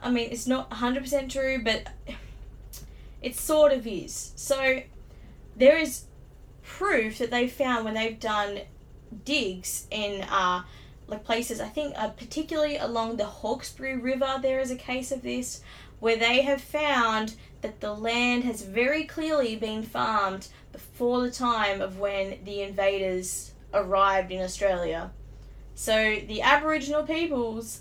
I 0.00 0.10
mean, 0.10 0.30
it's 0.32 0.46
not 0.46 0.70
100% 0.70 1.28
true, 1.28 1.62
but 1.62 1.88
it 3.24 3.34
sort 3.34 3.72
of 3.72 3.86
is. 3.86 4.32
So 4.36 4.82
there 5.56 5.78
is 5.78 6.04
proof 6.62 7.18
that 7.18 7.30
they've 7.30 7.50
found 7.50 7.84
when 7.84 7.94
they've 7.94 8.20
done 8.20 8.60
digs 9.24 9.86
in 9.90 10.22
uh, 10.24 10.62
like 11.06 11.24
places, 11.24 11.58
I 11.58 11.68
think 11.68 11.94
uh, 11.96 12.08
particularly 12.08 12.76
along 12.76 13.16
the 13.16 13.24
Hawkesbury 13.24 13.96
River, 13.96 14.38
there 14.42 14.60
is 14.60 14.70
a 14.70 14.76
case 14.76 15.10
of 15.10 15.22
this 15.22 15.62
where 16.00 16.16
they 16.16 16.42
have 16.42 16.60
found 16.60 17.34
that 17.62 17.80
the 17.80 17.94
land 17.94 18.44
has 18.44 18.60
very 18.62 19.04
clearly 19.04 19.56
been 19.56 19.82
farmed 19.82 20.48
before 20.70 21.22
the 21.22 21.30
time 21.30 21.80
of 21.80 21.98
when 21.98 22.38
the 22.44 22.60
invaders 22.60 23.52
arrived 23.72 24.32
in 24.32 24.42
Australia. 24.42 25.10
So 25.74 26.20
the 26.28 26.42
Aboriginal 26.42 27.04
peoples 27.04 27.80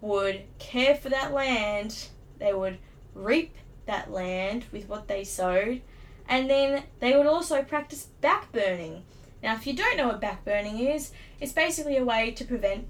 would 0.00 0.42
care 0.58 0.94
for 0.94 1.08
that 1.08 1.32
land, 1.32 2.08
they 2.38 2.52
would 2.52 2.78
reap 3.14 3.56
that 3.86 4.10
land 4.10 4.64
with 4.72 4.88
what 4.88 5.08
they 5.08 5.24
sowed, 5.24 5.82
and 6.28 6.48
then 6.48 6.84
they 7.00 7.16
would 7.16 7.26
also 7.26 7.62
practice 7.62 8.08
backburning. 8.22 9.02
Now, 9.42 9.54
if 9.54 9.66
you 9.66 9.74
don't 9.74 9.96
know 9.96 10.08
what 10.08 10.20
backburning 10.20 10.94
is, 10.94 11.12
it's 11.40 11.52
basically 11.52 11.96
a 11.96 12.04
way 12.04 12.30
to 12.30 12.44
prevent 12.44 12.86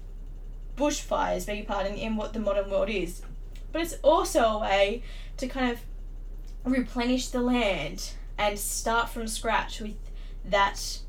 bushfires, 0.77 1.45
beg 1.45 1.57
your 1.57 1.65
pardon, 1.65 1.95
in 1.95 2.15
what 2.15 2.33
the 2.33 2.39
modern 2.39 2.69
world 2.69 2.89
is. 2.89 3.21
But 3.71 3.81
it's 3.81 3.97
also 4.03 4.41
a 4.41 4.59
way 4.59 5.03
to 5.37 5.47
kind 5.47 5.71
of 5.71 5.79
replenish 6.63 7.27
the 7.27 7.41
land 7.41 8.11
and 8.37 8.57
start 8.57 9.09
from 9.09 9.27
scratch 9.27 9.81
with 9.81 9.97
that 10.45 10.99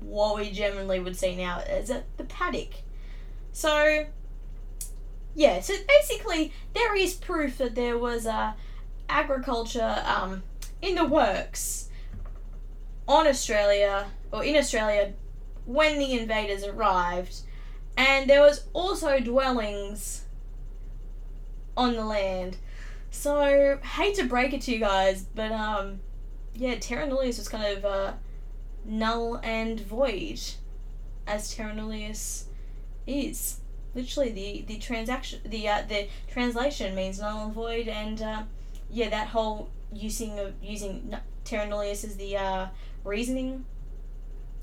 what 0.00 0.36
we 0.36 0.50
generally 0.50 1.00
would 1.00 1.16
see 1.16 1.36
now 1.36 1.60
as 1.66 1.90
a, 1.90 2.04
the 2.16 2.24
paddock. 2.24 2.70
So, 3.52 4.06
yeah, 5.34 5.60
so 5.60 5.74
basically 5.86 6.52
there 6.74 6.94
is 6.94 7.14
proof 7.14 7.58
that 7.58 7.74
there 7.74 7.98
was 7.98 8.26
a 8.26 8.54
agriculture 9.08 10.02
um, 10.04 10.42
in 10.82 10.94
the 10.94 11.04
works 11.04 11.88
on 13.08 13.26
Australia 13.26 14.06
or 14.32 14.44
in 14.44 14.56
Australia 14.56 15.12
when 15.64 15.98
the 15.98 16.12
invaders 16.18 16.64
arrived, 16.64 17.40
and 17.96 18.30
there 18.30 18.40
was 18.40 18.64
also 18.72 19.18
dwellings 19.20 20.24
on 21.76 21.94
the 21.94 22.04
land. 22.04 22.56
So 23.10 23.78
hate 23.78 24.14
to 24.16 24.24
break 24.24 24.52
it 24.52 24.62
to 24.62 24.72
you 24.72 24.78
guys, 24.78 25.26
but 25.34 25.50
um, 25.52 26.00
yeah, 26.54 26.76
Terra 26.76 27.06
Nullius 27.06 27.38
was 27.38 27.48
kind 27.48 27.76
of 27.76 27.84
uh, 27.84 28.12
null 28.84 29.40
and 29.42 29.80
void, 29.80 30.40
as 31.26 31.54
Terra 31.54 31.74
Nullius 31.74 32.46
is. 33.06 33.60
Literally, 33.94 34.30
the 34.30 34.64
the 34.66 34.78
transaction, 34.78 35.40
the 35.44 35.68
uh, 35.68 35.82
the 35.88 36.08
translation 36.28 36.94
means 36.94 37.18
null 37.18 37.46
and 37.46 37.54
void, 37.54 37.88
and 37.88 38.20
uh, 38.20 38.42
yeah, 38.90 39.08
that 39.10 39.28
whole 39.28 39.70
using 39.92 40.38
of 40.38 40.54
using 40.62 41.14
Nullius 41.44 42.04
as 42.04 42.16
the 42.16 42.36
uh, 42.36 42.66
reasoning, 43.04 43.64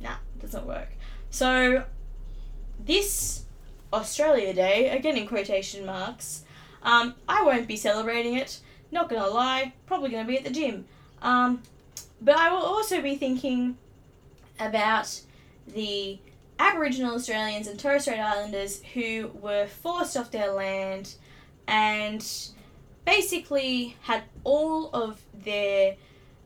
nah, 0.01 0.15
doesn't 0.39 0.65
work. 0.65 0.89
So 1.29 1.85
this 2.83 3.45
Australia 3.91 4.53
Day, 4.53 4.89
again 4.89 5.17
in 5.17 5.27
quotation 5.27 5.85
marks, 5.85 6.43
um, 6.83 7.15
I 7.27 7.43
won't 7.43 7.67
be 7.67 7.77
celebrating 7.77 8.35
it. 8.35 8.59
Not 8.91 9.09
gonna 9.09 9.27
lie, 9.27 9.73
probably 9.85 10.09
gonna 10.09 10.27
be 10.27 10.37
at 10.37 10.43
the 10.43 10.51
gym. 10.51 10.85
Um, 11.21 11.63
but 12.21 12.35
I 12.35 12.51
will 12.51 12.63
also 12.63 13.01
be 13.01 13.15
thinking 13.15 13.77
about 14.59 15.21
the 15.67 16.19
Aboriginal 16.59 17.15
Australians 17.15 17.67
and 17.67 17.79
Torres 17.79 18.03
Strait 18.03 18.19
Islanders 18.19 18.81
who 18.93 19.31
were 19.41 19.67
forced 19.67 20.15
off 20.15 20.31
their 20.31 20.51
land 20.51 21.15
and 21.67 22.25
basically 23.05 23.97
had 24.01 24.23
all 24.43 24.89
of 24.93 25.21
their 25.33 25.95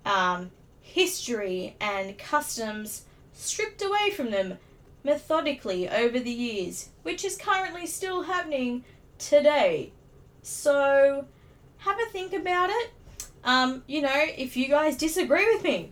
um, 0.06 0.52
history 0.82 1.76
and 1.80 2.18
customs 2.18 3.06
stripped 3.34 3.82
away 3.82 4.12
from 4.16 4.32
them 4.32 4.58
methodically 5.04 5.90
over 5.90 6.20
the 6.20 6.32
years, 6.32 6.90
which 7.04 7.24
is 7.24 7.38
currently 7.38 7.86
still 7.86 8.24
happening 8.24 8.84
today. 9.18 9.92
So, 10.42 11.26
have 11.80 12.00
a 12.00 12.06
think 12.12 12.34
about 12.34 12.70
it. 12.70 12.92
Um, 13.44 13.84
you 13.88 14.02
know, 14.02 14.26
if 14.38 14.58
you 14.58 14.68
guys 14.68 14.98
disagree 14.98 15.46
with 15.54 15.64
me, 15.64 15.92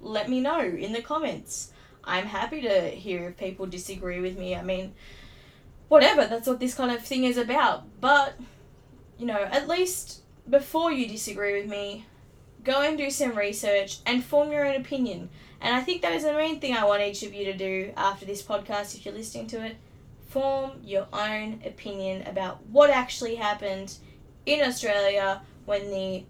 let 0.00 0.28
me 0.28 0.40
know 0.40 0.60
in 0.60 0.92
the 0.92 1.02
comments. 1.02 1.72
I'm 2.04 2.26
happy 2.26 2.62
to 2.62 2.88
hear 2.90 3.28
if 3.28 3.36
people 3.36 3.66
disagree 3.66 4.20
with 4.20 4.38
me. 4.38 4.56
I 4.56 4.62
mean, 4.62 4.94
whatever, 5.88 6.26
that's 6.26 6.48
what 6.48 6.60
this 6.60 6.74
kind 6.74 6.90
of 6.90 7.04
thing 7.04 7.24
is 7.24 7.36
about. 7.36 7.84
But, 8.00 8.34
you 9.20 9.26
know, 9.26 9.48
at 9.52 9.68
least 9.68 10.22
before 10.48 10.90
you 10.90 11.06
disagree 11.06 11.60
with 11.60 11.70
me, 11.70 12.06
go 12.64 12.80
and 12.80 12.96
do 12.96 13.10
some 13.10 13.36
research 13.36 13.98
and 14.06 14.24
form 14.24 14.50
your 14.50 14.66
own 14.66 14.76
opinion. 14.76 15.28
And 15.60 15.76
I 15.76 15.82
think 15.82 16.00
that 16.00 16.14
is 16.14 16.24
the 16.24 16.32
main 16.32 16.58
thing 16.58 16.74
I 16.74 16.86
want 16.86 17.02
each 17.02 17.22
of 17.22 17.34
you 17.34 17.44
to 17.44 17.56
do 17.56 17.92
after 17.96 18.24
this 18.24 18.42
podcast, 18.42 18.94
if 18.94 19.04
you're 19.04 19.14
listening 19.14 19.46
to 19.48 19.64
it. 19.64 19.76
Form 20.28 20.72
your 20.82 21.06
own 21.12 21.60
opinion 21.66 22.26
about 22.26 22.64
what 22.66 22.88
actually 22.88 23.34
happened 23.34 23.94
in 24.46 24.66
Australia 24.66 25.42
when 25.66 25.90
the 25.90 26.24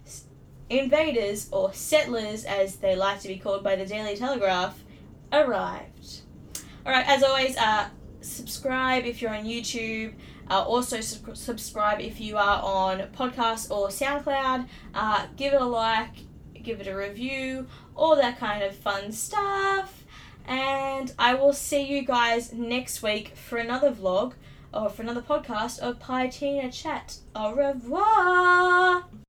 invaders, 0.69 1.49
or 1.53 1.73
settlers 1.73 2.45
as 2.45 2.77
they 2.77 2.97
like 2.97 3.21
to 3.21 3.29
be 3.29 3.37
called 3.37 3.63
by 3.63 3.77
the 3.77 3.87
Daily 3.87 4.17
Telegraph, 4.17 4.83
arrived. 5.33 6.23
Alright, 6.85 7.07
as 7.07 7.23
always, 7.23 7.57
uh, 7.57 7.89
subscribe 8.21 9.05
if 9.05 9.23
you're 9.23 9.35
on 9.35 9.45
YouTube. 9.45 10.15
Uh, 10.51 10.63
also, 10.63 11.01
su- 11.01 11.35
subscribe 11.35 12.01
if 12.01 12.21
you 12.21 12.37
are 12.37 12.61
on 12.63 12.99
podcast 13.17 13.71
or 13.71 13.89
SoundCloud. 13.89 14.67
Uh, 14.95 15.27
give 15.37 15.55
it 15.55 15.61
a 15.61 15.65
like, 15.65 16.11
give 16.63 16.81
it 16.81 16.89
a 16.89 16.97
review, 16.97 17.67
all 17.95 18.17
that 18.17 18.39
kind 18.39 18.63
of 18.63 18.75
fun 18.75 19.13
stuff. 19.13 20.05
And 20.47 21.13
I 21.19 21.35
will 21.35 21.53
see 21.53 21.83
you 21.83 22.03
guys 22.03 22.53
next 22.53 23.03
week 23.03 23.37
for 23.37 23.59
another 23.59 23.93
vlog 23.93 24.33
or 24.75 24.89
for 24.89 25.03
another 25.03 25.23
podcast 25.23 25.79
of 25.79 26.01
Pietina 26.01 26.73
Chat. 26.73 27.19
Au 27.35 27.55
revoir! 27.55 29.05